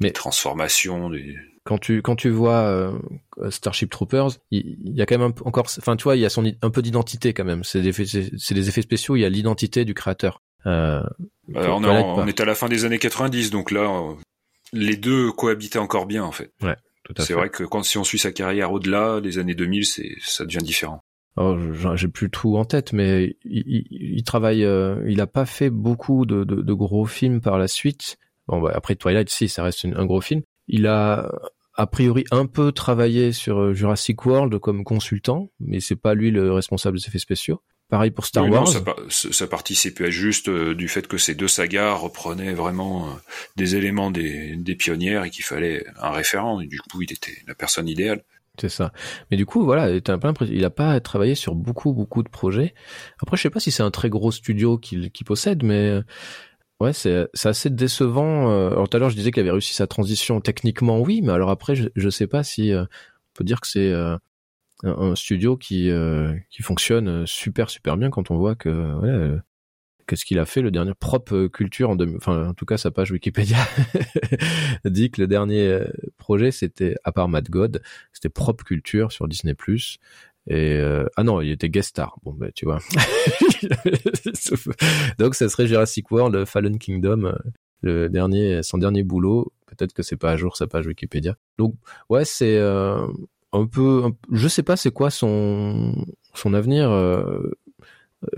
[0.00, 1.36] Mais des transformations, des.
[1.64, 2.98] Quand tu quand tu vois euh,
[3.50, 6.44] Starship Troopers, il, y a quand même encore, enfin tu vois, il y a son
[6.60, 7.62] un peu d'identité quand même.
[7.62, 10.42] C'est des c'est des effets spéciaux, il y a l'identité du créateur.
[10.66, 11.02] Euh,
[11.48, 14.14] bah, on, on est à la fin des années 90, donc là,
[14.72, 16.52] les deux cohabitaient encore bien en fait.
[16.62, 17.28] Ouais, tout à fait.
[17.28, 20.44] C'est vrai que quand si on suit sa carrière au-delà des années 2000, c'est ça
[20.44, 21.02] devient différent.
[21.36, 21.56] Oh,
[21.94, 24.64] j'ai plus tout en tête, mais il, il, travaille.
[24.64, 28.18] Euh, il a pas fait beaucoup de, de, de, gros films par la suite.
[28.48, 30.42] Bon, bah, après Twilight, si, ça reste un gros film.
[30.68, 31.30] Il a
[31.74, 36.30] a priori un peu travaillé sur euh, Jurassic World comme consultant, mais c'est pas lui
[36.30, 37.62] le responsable des effets spéciaux.
[37.92, 38.66] Pareil pour Star Wars.
[38.68, 43.10] ça, ça, participait juste euh, du fait que ces deux sagas reprenaient vraiment euh,
[43.56, 46.62] des éléments des, des pionnières et qu'il fallait un référent.
[46.62, 48.24] Et du coup, il était la personne idéale.
[48.58, 48.94] C'est ça.
[49.30, 52.72] Mais du coup, voilà, il a pas travaillé sur beaucoup, beaucoup de projets.
[53.20, 56.02] Après, je sais pas si c'est un très gros studio qu'il possède, mais euh,
[56.80, 58.70] ouais, c'est assez décevant.
[58.70, 61.50] Alors tout à l'heure, je disais qu'il avait réussi sa transition techniquement, oui, mais alors
[61.50, 62.86] après, je, je sais pas si on
[63.34, 63.92] peut dire que c'est
[64.82, 69.38] un, studio qui euh, qui fonctionne super super bien quand on voit que euh,
[70.06, 73.12] qu'est-ce qu'il a fait le dernier propre culture en enfin en tout cas sa page
[73.12, 73.58] Wikipédia
[74.84, 75.86] dit que le dernier euh,
[76.18, 79.98] projet c'était à part Mad God c'était propre culture sur Disney Plus.
[80.48, 80.80] Et
[81.16, 82.16] ah non il était guest star.
[82.24, 82.80] Bon ben tu vois.
[85.18, 87.32] Donc ça serait Jurassic World Fallen Kingdom
[87.82, 89.52] le dernier son dernier boulot.
[89.66, 91.36] Peut-être que c'est pas à jour sa page Wikipédia.
[91.58, 91.76] Donc
[92.08, 92.58] ouais c'est
[93.52, 95.94] un peu, je sais pas c'est quoi son
[96.34, 96.90] son avenir.
[96.90, 97.50] Euh,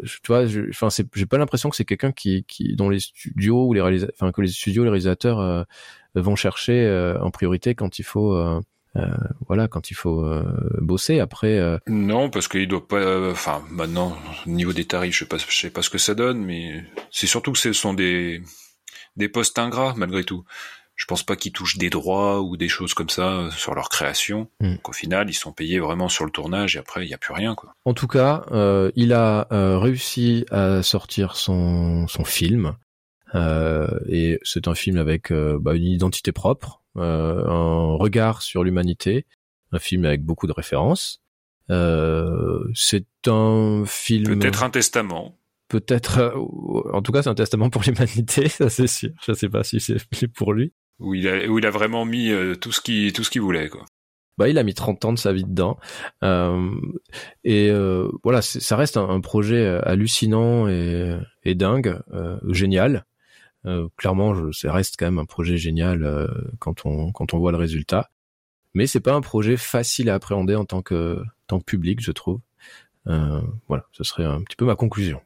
[0.02, 3.74] tu vois, enfin, j'ai pas l'impression que c'est quelqu'un qui, qui, dont les studios ou
[3.74, 5.62] les réalisateurs, enfin que les studios, les réalisateurs euh,
[6.14, 8.34] vont chercher euh, en priorité quand il faut.
[8.34, 8.60] Euh,
[9.48, 10.24] voilà, quand il faut
[10.80, 11.60] bosser après.
[11.88, 13.28] Non, parce qu'il doit pas.
[13.28, 16.14] Enfin, maintenant, au niveau des tarifs, je sais pas, je sais pas ce que ça
[16.14, 18.40] donne, mais c'est surtout que ce sont des
[19.16, 20.44] des postes ingrats malgré tout
[20.96, 23.88] je pense pas qu'ils touchent des droits ou des choses comme ça euh, sur leur
[23.88, 24.48] création.
[24.60, 24.76] Mm.
[24.84, 27.34] Au final, ils sont payés vraiment sur le tournage et après il y a plus
[27.34, 27.74] rien quoi.
[27.84, 32.76] En tout cas, euh, il a euh, réussi à sortir son son film
[33.34, 39.26] euh, et c'est un film avec euh, bah, une identité propre, un regard sur l'humanité,
[39.72, 41.20] un film avec beaucoup de références.
[41.68, 45.36] c'est un film peut-être un testament
[45.68, 46.34] peut-être
[46.92, 49.80] en tout cas c'est un testament pour l'humanité ça c'est sûr je sais pas si
[49.80, 53.84] c'est pour lui où il a, vraiment mis euh, tout ce qu'il voulait quoi.
[54.36, 55.78] Bah, il a mis 30 ans de sa vie dedans.
[56.24, 56.70] Euh,
[57.44, 62.00] et euh, voilà, ça reste un, projet hallucinant et, et dingue,
[62.48, 63.04] génial.
[63.96, 66.28] clairement, je, ça reste quand même un projet génial
[66.58, 68.10] quand on voit le résultat.
[68.74, 72.10] Mais c'est pas un projet facile à appréhender en tant que tant que public, je
[72.10, 72.40] trouve.
[73.06, 75.20] voilà, ce serait un petit peu ma conclusion.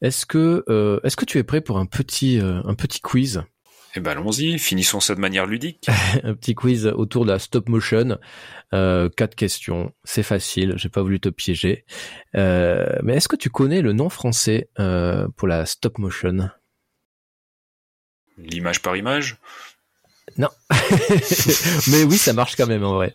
[0.00, 2.40] Est-ce que tu es prêt pour un petit
[3.02, 3.42] quiz?
[3.94, 5.88] Eh ben allons-y, finissons ça de manière ludique.
[6.22, 8.18] un petit quiz autour de la stop motion.
[8.72, 11.84] Euh, quatre questions, c'est facile, j'ai pas voulu te piéger.
[12.34, 16.48] Euh, mais est-ce que tu connais le nom français euh, pour la stop motion?
[18.38, 19.38] L'image par image?
[20.38, 20.48] Non.
[21.90, 23.14] mais oui, ça marche quand même en vrai.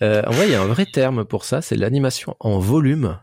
[0.00, 3.18] en vrai, il y a un vrai terme pour ça, c'est l'animation en volume.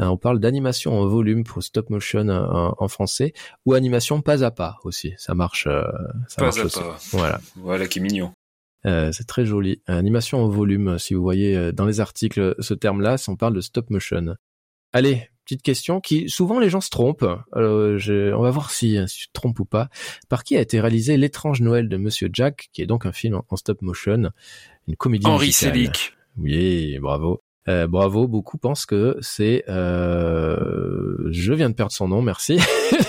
[0.00, 3.32] Euh, on parle d'animation en volume pour stop motion euh, en, français
[3.66, 5.14] ou animation pas à pas aussi.
[5.18, 5.66] Ça marche.
[5.66, 5.82] Euh,
[6.28, 6.98] ça pas à pas.
[7.10, 7.40] Voilà.
[7.56, 8.32] Voilà qui est mignon.
[8.84, 9.82] c'est très joli.
[9.86, 13.90] Animation en volume, si vous voyez dans les articles ce terme-là, on parle de stop
[13.90, 14.36] motion.
[14.92, 17.26] Allez, petite question qui souvent les gens se trompent.
[17.52, 19.88] on va voir si, si tu te trompes ou pas.
[20.28, 23.40] Par qui a été réalisé l'étrange Noël de Monsieur Jack, qui est donc un film
[23.48, 24.30] en, stop motion,
[24.86, 26.14] une comédie Henri Selick.
[26.36, 27.42] Oui, bravo.
[27.68, 29.64] Euh, bravo, beaucoup pensent que c'est...
[29.68, 32.58] Euh, je viens de perdre son nom, merci.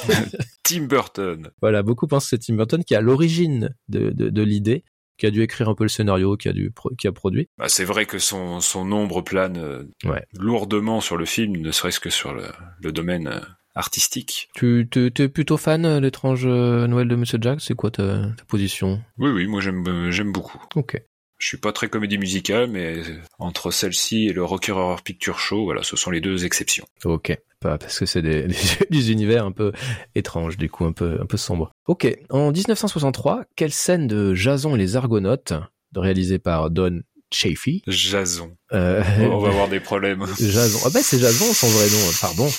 [0.64, 1.49] Tim Burton.
[1.62, 4.84] Voilà, beaucoup pensent que c'est Tim Burton qui est à l'origine de, de, de l'idée
[5.18, 7.49] qui a dû écrire un peu le scénario, qui a dû qui a produit.
[7.57, 10.24] Bah, c'est vrai que son son ombre plane euh, ouais.
[10.38, 12.43] lourdement sur le film, ne serait-ce que sur le,
[12.82, 13.30] le domaine
[13.76, 14.49] artistique.
[14.55, 19.01] Tu es plutôt fan l'étrange Noël de Monsieur Jack, c'est quoi ta, ta position?
[19.18, 20.62] Oui oui, moi j'aime j'aime beaucoup.
[20.76, 21.01] OK.
[21.40, 23.02] Je suis pas très comédie musicale, mais
[23.40, 26.86] entre celle-ci et le Rocker Horror Picture Show, voilà, ce sont les deux exceptions.
[27.06, 28.46] Ok, pas parce que c'est des,
[28.90, 29.72] des, univers un peu
[30.16, 31.72] étranges, du coup un peu un peu sombres.
[31.88, 35.54] Ok, en 1963, quelle scène de Jason et les Argonautes,
[35.96, 37.00] réalisée par Don
[37.32, 37.84] Chaffee.
[37.88, 38.52] Jason.
[38.74, 40.26] Euh, on va avoir des problèmes.
[40.40, 40.80] Jason.
[40.86, 42.50] Ah ben c'est Jason son vrai nom, pardon.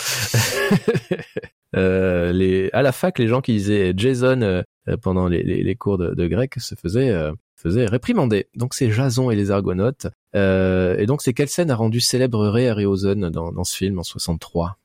[1.76, 4.62] euh, les, à la fac, les gens qui disaient Jason, euh,
[5.02, 7.12] pendant les, les, cours de, de, grec se faisait
[7.60, 8.48] faisait réprimander.
[8.54, 10.06] Donc c'est Jason et les Argonautes.
[10.34, 14.02] et donc c'est quelle scène a rendu célèbre Ray Harryhausen dans, dans ce film en
[14.02, 14.78] 63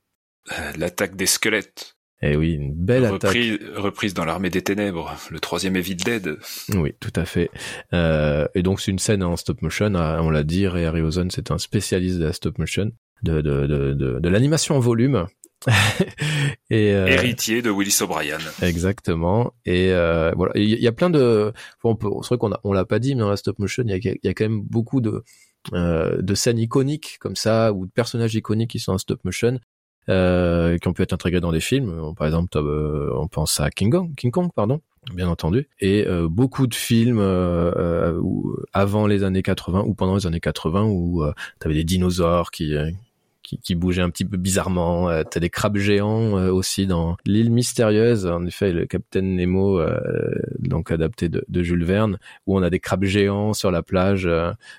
[0.78, 1.96] L'attaque des squelettes.
[2.22, 3.38] Eh oui, une belle attaque.
[3.76, 6.38] Reprise dans l'armée des ténèbres, le troisième Evil Dead.
[6.74, 7.50] Oui, tout à fait.
[7.94, 11.30] Euh, et donc c'est une scène en stop motion, hein, on l'a dit, Ray Harryhausen
[11.30, 12.92] c'est un spécialiste de la stop motion,
[13.24, 15.28] de, de, de, de, de l'animation en volume.
[16.70, 18.38] et euh, héritier de Willis O'Brien.
[18.62, 19.54] Exactement.
[19.66, 21.54] Et euh, voilà, il y, a plein de.
[21.84, 23.92] Bon, c'est vrai qu'on a, on l'a pas dit, mais dans la stop motion, il
[23.92, 25.24] y a, y a, quand même beaucoup de
[25.74, 29.60] euh, de scènes iconiques comme ça ou de personnages iconiques qui sont en stop motion
[30.10, 32.14] euh, qui ont pu être intégrés dans des films.
[32.16, 34.82] Par exemple, euh, on pense à King Kong, King Kong, pardon,
[35.14, 38.20] bien entendu, et euh, beaucoup de films euh,
[38.74, 42.52] avant les années 80 ou pendant les années 80 où euh, tu avais des dinosaures
[42.52, 42.74] qui,
[43.46, 45.10] qui, qui un petit peu bizarrement.
[45.10, 48.26] Euh, T'as des crabes géants aussi dans l'île mystérieuse.
[48.26, 49.82] En effet, le Capitaine Nemo,
[50.60, 52.18] donc adapté de, de, Jules Verne,
[52.48, 54.30] où on a des crabes géants sur la plage.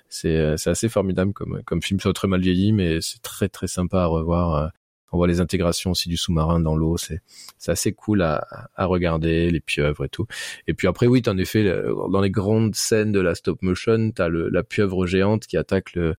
[0.09, 4.01] c'est assez formidable comme comme film, c'est très mal vieilli, mais c'est très très sympa
[4.01, 4.73] à revoir
[5.13, 7.21] on voit les intégrations aussi du sous-marin dans l'eau, c'est
[7.67, 10.27] assez cool à, à regarder, les pieuvres et tout.
[10.67, 11.65] Et puis après, oui, en effet,
[12.11, 16.17] dans les grandes scènes de la stop motion, t'as la pieuvre géante qui attaque le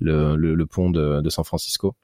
[0.00, 1.94] le, le, pont de, de, San Francisco,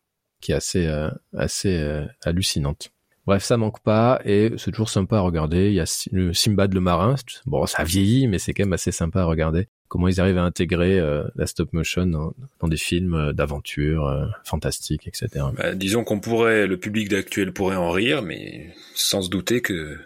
[0.41, 2.93] qui est assez euh, assez euh, hallucinante.
[3.27, 5.69] Bref, ça manque pas et c'est toujours sympa à regarder.
[5.69, 7.17] Il y a le Simbad le marin.
[7.47, 10.43] Bon, ça vieillit, mais c'est quand même assez sympa à regarder comment ils arrivent à
[10.43, 15.47] intégrer euh, la stop motion dans, des films d'aventure euh, fantastiques, etc.
[15.57, 19.99] Bah, disons qu'on pourrait, le public d'actuel pourrait en rire, mais sans se douter que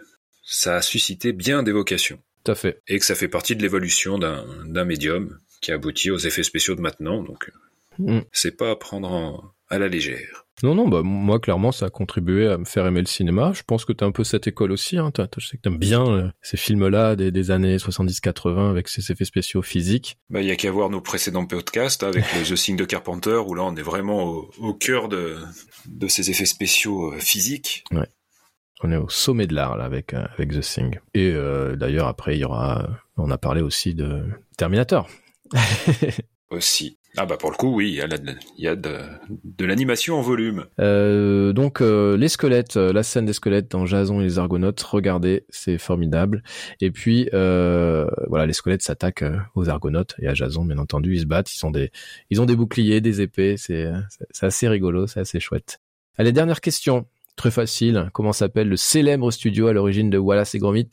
[0.43, 2.19] ça a suscité bien d'évocations.
[2.43, 2.81] Tout à fait.
[2.87, 6.81] Et que ça fait partie de l'évolution d'un médium qui aboutit aux effets spéciaux de
[6.81, 7.51] maintenant, donc
[7.99, 8.21] mm.
[8.31, 10.45] c'est pas à prendre à la légère.
[10.63, 13.51] Non, non, bah moi clairement ça a contribué à me faire aimer le cinéma.
[13.53, 14.97] Je pense que t'as un peu cette école aussi.
[14.97, 15.11] Hein.
[15.37, 19.25] je sais que t'aimes bien euh, ces films-là des, des années 70-80 avec ces effets
[19.25, 20.17] spéciaux physiques.
[20.29, 23.37] Bah il y a qu'à voir nos précédents podcasts avec le The Thing de Carpenter
[23.45, 25.37] où là on est vraiment au, au cœur de,
[25.87, 27.83] de ces effets spéciaux euh, physiques.
[27.91, 28.07] Ouais.
[28.83, 30.99] On est au sommet de l'art là avec euh, avec The Thing.
[31.15, 31.33] Et
[31.75, 32.87] d'ailleurs après il y aura,
[33.17, 34.23] on a parlé aussi de
[34.57, 35.07] Terminator.
[36.51, 36.99] aussi.
[37.17, 37.95] Ah bah pour le coup oui, il
[38.63, 40.65] y a, de, l'animation en volume.
[40.79, 44.81] Euh, donc euh, les squelettes, euh, la scène des squelettes dans Jason et les Argonautes,
[44.81, 46.41] regardez, c'est formidable.
[46.79, 51.21] Et puis euh, voilà, les squelettes s'attaquent aux Argonautes et à Jason bien entendu, ils
[51.21, 51.91] se battent, ils ont des
[52.29, 53.91] ils ont des boucliers, des épées, c'est
[54.31, 55.81] c'est assez rigolo, c'est assez chouette.
[56.17, 57.05] Allez dernière question,
[57.35, 58.09] très facile.
[58.13, 60.89] Comment s'appelle le célèbre studio à l'origine de Wallace et Gromit?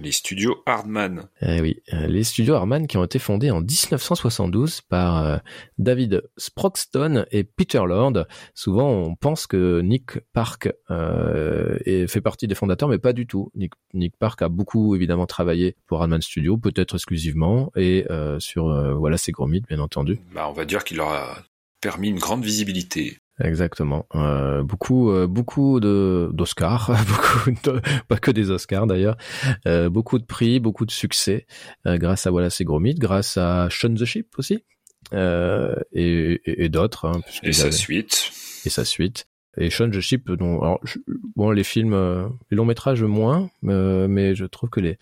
[0.00, 1.28] Les studios Hardman.
[1.40, 5.36] Eh oui, euh, les studios Hardman qui ont été fondés en 1972 par euh,
[5.78, 8.26] David Sproxton et Peter Lord.
[8.54, 11.78] Souvent, on pense que Nick Park euh,
[12.08, 13.50] fait partie des fondateurs, mais pas du tout.
[13.54, 18.66] Nick, Nick Park a beaucoup évidemment travaillé pour Hardman Studios, peut-être exclusivement, et euh, sur
[18.96, 20.18] voilà ses gros mythes, bien entendu.
[20.34, 21.38] Bah, on va dire qu'il leur a
[21.80, 23.18] permis une grande visibilité.
[23.42, 24.06] Exactement.
[24.14, 29.16] Euh, beaucoup, euh, beaucoup de d'Oscars, beaucoup de, pas que des Oscars d'ailleurs.
[29.66, 31.46] Euh, beaucoup de prix, beaucoup de succès
[31.86, 34.64] euh, grâce à Wallace et Gromit, grâce à Shaun the Ship aussi
[35.12, 37.04] euh, et, et, et d'autres.
[37.06, 38.32] Hein, et sa suite.
[38.64, 39.26] Et sa suite.
[39.58, 40.80] Et Shaun the Ship, dont alors,
[41.34, 41.94] bon les films,
[42.50, 44.98] les longs métrages moins, mais je trouve que les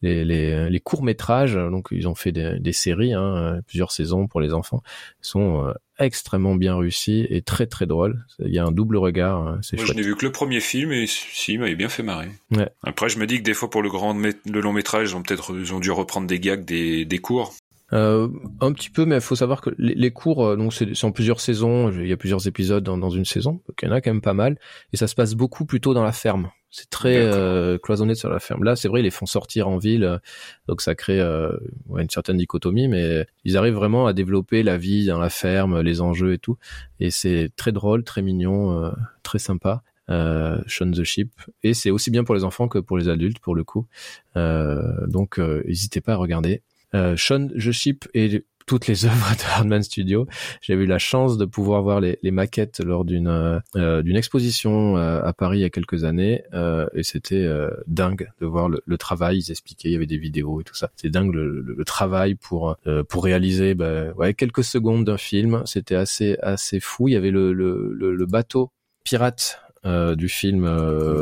[0.00, 4.28] les, les, les courts métrages, donc ils ont fait des, des séries, hein, plusieurs saisons
[4.28, 4.80] pour les enfants,
[5.20, 8.24] sont extrêmement bien réussi et très très drôle.
[8.38, 10.92] Il y a un double regard, hein, c'est Je n'ai vu que le premier film
[10.92, 12.28] et si, il m'avait bien fait marrer.
[12.52, 12.68] Ouais.
[12.82, 15.22] Après, je me dis que des fois pour le grand le long métrage, ils ont
[15.22, 17.54] peut-être ils ont dû reprendre des gags des, des cours.
[17.92, 18.28] Euh,
[18.60, 21.12] un petit peu, mais il faut savoir que les, les cours, euh, donc c'est en
[21.12, 23.94] plusieurs saisons, il y a plusieurs épisodes dans, dans une saison, donc il y en
[23.94, 24.58] a quand même pas mal,
[24.92, 26.50] et ça se passe beaucoup plutôt dans la ferme.
[26.70, 28.62] C'est très euh, cloisonné sur la ferme.
[28.62, 30.18] Là, c'est vrai, ils les font sortir en ville, euh,
[30.66, 31.50] donc ça crée euh,
[31.86, 35.80] ouais, une certaine dichotomie, mais ils arrivent vraiment à développer la vie dans la ferme,
[35.80, 36.58] les enjeux et tout,
[37.00, 39.82] et c'est très drôle, très mignon, très sympa.
[40.10, 41.28] Euh, Shaun the Ship
[41.62, 43.86] et c'est aussi bien pour les enfants que pour les adultes pour le coup
[44.34, 46.62] donc n'hésitez pas à regarder
[46.94, 50.28] euh, Sean The Ship et toutes les œuvres de Hardman Studio.
[50.60, 55.20] J'ai eu la chance de pouvoir voir les, maquettes lors d'une euh, d'une exposition euh,
[55.22, 58.82] à Paris il y a quelques années euh, et c'était euh, dingue de voir le,
[58.84, 59.38] le, travail.
[59.38, 60.90] Ils expliquaient, il y avait des vidéos et tout ça.
[60.94, 62.76] C'est dingue le, le, travail pour
[63.08, 65.62] pour réaliser bah, ouais quelques secondes d'un film.
[65.64, 67.08] C'était assez assez fou.
[67.08, 68.70] Il y avait le le, le bateau
[69.04, 70.64] pirate du film.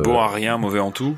[0.02, 1.16] bon à rien, mauvais en tout.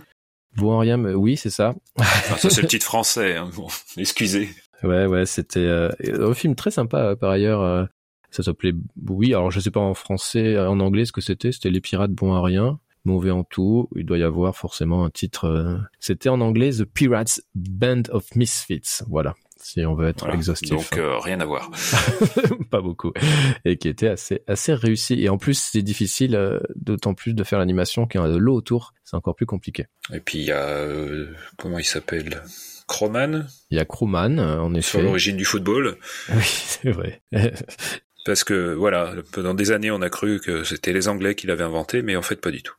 [0.58, 1.74] Bon rien, oui, c'est ça.
[1.98, 3.36] Ah, ça c'est le titre français.
[3.36, 3.50] Hein.
[3.96, 4.48] excusez.
[4.82, 5.90] Ouais, ouais, c'était euh,
[6.20, 7.62] un film très sympa euh, par ailleurs.
[7.62, 7.84] Euh,
[8.30, 8.74] ça s'appelait
[9.08, 11.52] oui, alors je sais pas en français, en anglais ce que c'était.
[11.52, 12.78] C'était les pirates bon à rien.
[13.04, 13.88] mauvais en tout.
[13.96, 15.80] Il doit y avoir forcément un titre.
[15.98, 19.02] C'était en anglais The Pirates Band of Misfits.
[19.08, 20.70] Voilà si on veut être exhaustif.
[20.70, 21.70] Donc euh, rien à voir.
[22.70, 23.12] pas beaucoup.
[23.64, 25.14] Et qui était assez assez réussi.
[25.22, 28.36] Et en plus, c'est difficile, euh, d'autant plus de faire l'animation qu'il y a de
[28.36, 28.94] l'eau autour.
[29.04, 29.86] C'est encore plus compliqué.
[30.12, 32.42] Et puis il y a euh, comment il s'appelle?
[32.86, 33.46] Croman?
[33.70, 34.90] Il y a Croman, en effet.
[34.90, 35.98] Sur l'origine du football.
[36.30, 37.22] Oui, c'est vrai.
[38.24, 41.64] Parce que voilà, pendant des années, on a cru que c'était les Anglais qui l'avaient
[41.64, 42.74] inventé, mais en fait pas du tout.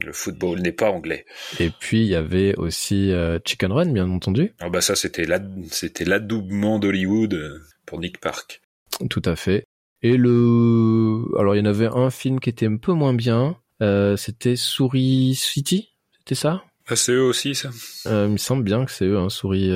[0.00, 1.24] Le football n'est pas anglais.
[1.60, 4.54] Et puis il y avait aussi euh, Chicken Run, bien entendu.
[4.60, 5.26] Ah bah ça c'était
[5.70, 8.60] c'était l'adoubement d'Hollywood euh, pour Nick Park.
[9.08, 9.64] Tout à fait.
[10.02, 13.56] Et le, alors il y en avait un film qui était un peu moins bien.
[13.82, 16.64] Euh, c'était Souris City, c'était ça?
[16.86, 17.70] Ah, c'est eux aussi, ça.
[18.04, 19.70] il me semble bien que c'est eux, hein, Souris,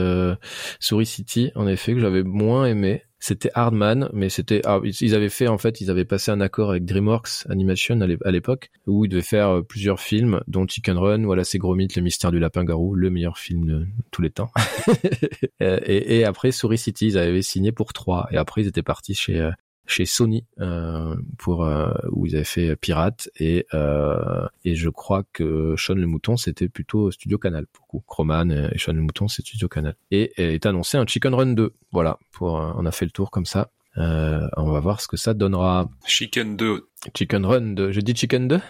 [0.78, 3.02] Souris City, en effet, que j'avais moins aimé.
[3.20, 6.70] C'était Hardman, mais c'était ah, ils avaient fait en fait ils avaient passé un accord
[6.70, 11.24] avec DreamWorks Animation à l'époque où ils devaient faire euh, plusieurs films dont Chicken Run,
[11.24, 14.50] voilà c'est Gromit, le mystère du lapin garou, le meilleur film de tous les temps.
[15.60, 19.14] et, et, après Souris City ils avaient signé pour trois et après ils étaient partis
[19.14, 19.50] chez euh,
[19.88, 25.24] chez Sony euh, pour euh, où ils avaient fait Pirate et euh, et je crois
[25.32, 28.04] que Sean le Mouton c'était plutôt Studio Canal pour coup.
[28.06, 29.96] Croman et Sean le Mouton c'est Studio Canal.
[30.10, 33.46] Et est annoncé un Chicken Run 2 voilà pour on a fait le tour comme
[33.46, 35.88] ça euh, on va voir ce que ça donnera.
[36.06, 36.88] Chicken 2.
[37.16, 37.92] Chicken Run 2.
[37.92, 38.60] J'ai dit Chicken 2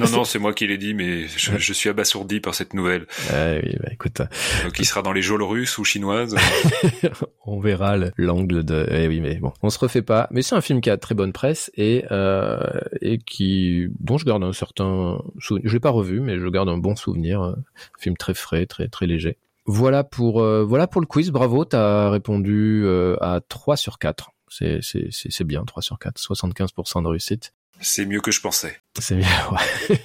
[0.00, 3.06] Non, non, c'est moi qui l'ai dit, mais je, suis abasourdi par cette nouvelle.
[3.32, 4.22] Euh, oui, bah, écoute.
[4.64, 6.36] Donc il sera dans les geôles russes ou chinoises.
[7.44, 8.86] on verra l'angle de...
[8.90, 10.28] Eh oui, mais bon, on se refait pas.
[10.30, 12.60] Mais c'est un film qui a très bonne presse et, euh,
[13.00, 15.68] et qui dont je garde un certain souvenir.
[15.68, 17.42] Je l'ai pas revu, mais je garde un bon souvenir.
[17.42, 17.56] Un
[17.98, 19.36] film très frais, très très léger.
[19.66, 21.30] Voilà pour euh, voilà pour le quiz.
[21.30, 22.86] Bravo, t'as répondu
[23.20, 24.30] à 3 sur 4.
[24.50, 27.52] C'est, c'est, c'est, bien, 3 sur 4, 75% de réussite.
[27.80, 28.76] C'est mieux que je pensais.
[28.98, 29.96] C'est bien, ouais.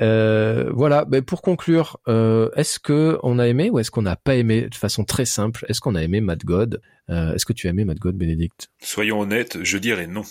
[0.00, 4.16] euh, voilà, ben pour conclure, euh, est-ce que on a aimé ou est-ce qu'on n'a
[4.16, 5.66] pas aimé de façon très simple?
[5.68, 6.80] Est-ce qu'on a aimé Mad God?
[7.10, 8.70] Euh, Est-ce que tu as aimé Mad God, Bénédicte?
[8.80, 10.22] Soyons honnêtes, je dirais non.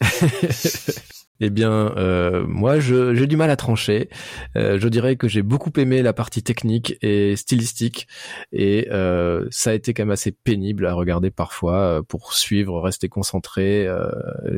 [1.40, 4.08] Eh bien, euh, moi, j'ai du mal à trancher.
[4.56, 8.08] Euh, je dirais que j'ai beaucoup aimé la partie technique et stylistique,
[8.52, 13.08] et euh, ça a été quand même assez pénible à regarder parfois pour suivre, rester
[13.08, 13.88] concentré.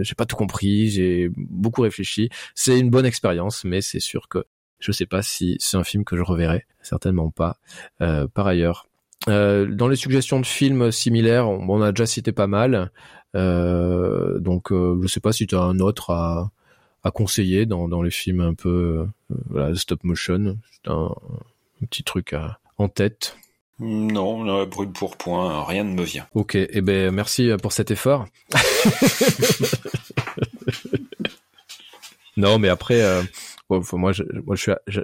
[0.01, 2.31] j'ai pas tout compris, j'ai beaucoup réfléchi.
[2.55, 4.45] C'est une bonne expérience, mais c'est sûr que
[4.79, 6.65] je sais pas si c'est un film que je reverrai.
[6.81, 7.59] Certainement pas.
[7.99, 8.87] par ailleurs,
[9.27, 12.91] dans les suggestions de films similaires, on, on a déjà cité pas mal.
[13.35, 16.51] donc, je sais pas si tu as un autre à
[17.03, 20.59] à conseiller dans, dans les films un peu euh, voilà, stop motion.
[20.73, 21.11] C'est un,
[21.89, 23.37] petit truc à, en tête.
[23.79, 26.27] Non, brut pour point, rien ne me vient.
[26.35, 28.27] Ok, et eh ben merci pour cet effort.
[32.37, 33.23] non, mais après, euh,
[33.93, 34.57] moi, je, moi,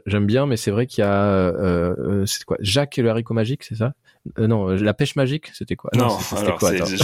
[0.06, 3.10] j'aime bien, mais c'est vrai qu'il y a, euh, euh, c'est quoi, Jacques et le
[3.10, 3.94] haricot magique, c'est ça?
[4.38, 5.90] Euh, Non, la pêche magique, c'était quoi?
[5.94, 6.58] Non, alors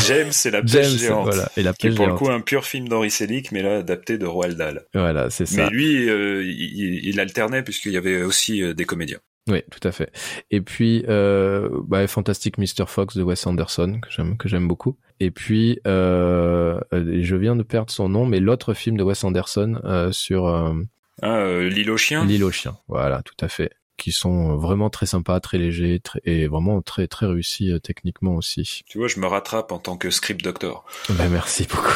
[0.06, 1.24] James, c'est la pêche géante.
[1.24, 3.62] Voilà, et la pêche qui est pour le coup un pur film d'Henri Selick, mais
[3.62, 4.86] là adapté de Roald Dahl.
[4.94, 5.64] Voilà, c'est ça.
[5.64, 9.20] Mais lui, il, il, alternait puisqu'il y avait aussi des comédiens.
[9.48, 10.12] Oui, tout à fait.
[10.52, 12.86] Et puis, euh, bah, Fantastic Mr.
[12.86, 14.96] Fox de Wes Anderson que j'aime que j'aime beaucoup.
[15.18, 19.80] Et puis, euh, je viens de perdre son nom, mais l'autre film de Wes Anderson
[19.84, 20.74] euh, sur euh,
[21.22, 22.24] ah, euh, L'île aux chiens.
[22.24, 23.70] L'île aux chiens, voilà, tout à fait.
[23.96, 28.34] Qui sont vraiment très sympas, très légers, très, et vraiment très très réussis euh, techniquement
[28.34, 28.82] aussi.
[28.88, 30.84] Tu vois, je me rattrape en tant que script doctor.
[31.10, 31.92] Ben, merci beaucoup.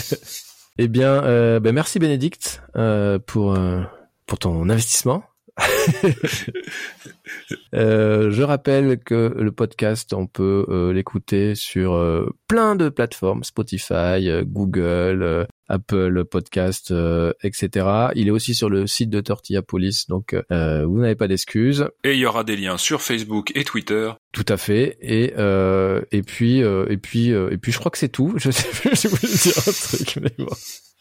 [0.78, 3.82] eh bien, euh, ben, merci Bénédicte euh, pour euh,
[4.26, 5.24] pour ton investissement.
[7.72, 13.44] Euh, je rappelle que le podcast, on peut euh, l'écouter sur euh, plein de plateformes,
[13.44, 16.92] Spotify, Google, Apple Podcast,
[17.44, 17.86] etc.
[18.16, 21.86] Il est aussi sur le site de Tortilla Police, donc vous n'avez pas d'excuses.
[22.02, 24.10] Et il y aura des liens sur Facebook et Twitter.
[24.32, 24.98] Tout à fait.
[25.00, 25.32] Et
[26.10, 28.34] et puis et puis et puis je crois que c'est tout.
[28.38, 30.56] Je sais plus vous voulez dire un truc, mais bon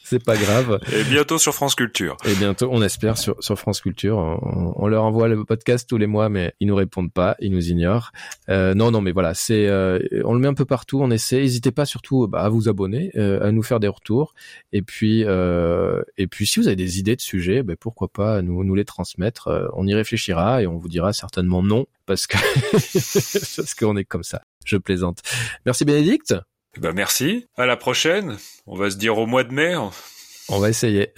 [0.10, 0.80] c'est pas grave.
[0.94, 2.18] Et bientôt sur France Culture.
[2.26, 4.18] Et bientôt, on espère sur, sur France Culture.
[4.18, 7.70] On, leur envoie le podcast tous les mois, mais ils nous répondent pas, ils nous
[7.70, 8.12] ignorent.
[8.50, 11.42] Euh, non, non, mais voilà, c'est, euh, on le met un peu partout, on essaie.
[11.42, 14.34] N'hésitez pas surtout bah, à vous abonner, euh, à nous faire des retours,
[14.74, 18.42] et puis, euh, et puis si vous avez des idées de sujets, bah, pourquoi pas
[18.42, 19.48] nous nous les transmettre.
[19.48, 22.38] Euh, on y réfléchira et on vous dira certainement non parce que
[22.72, 24.42] parce qu'on est comme ça.
[24.66, 25.22] Je plaisante.
[25.66, 26.36] Merci Bénédicte.
[26.78, 27.48] Eh ben merci.
[27.58, 28.38] À la prochaine.
[28.68, 29.76] On va se dire au mois de mai.
[30.50, 31.14] On va essayer.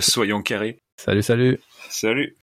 [0.00, 0.78] soyons carrés.
[0.96, 1.60] Salut, salut.
[1.90, 2.34] Salut.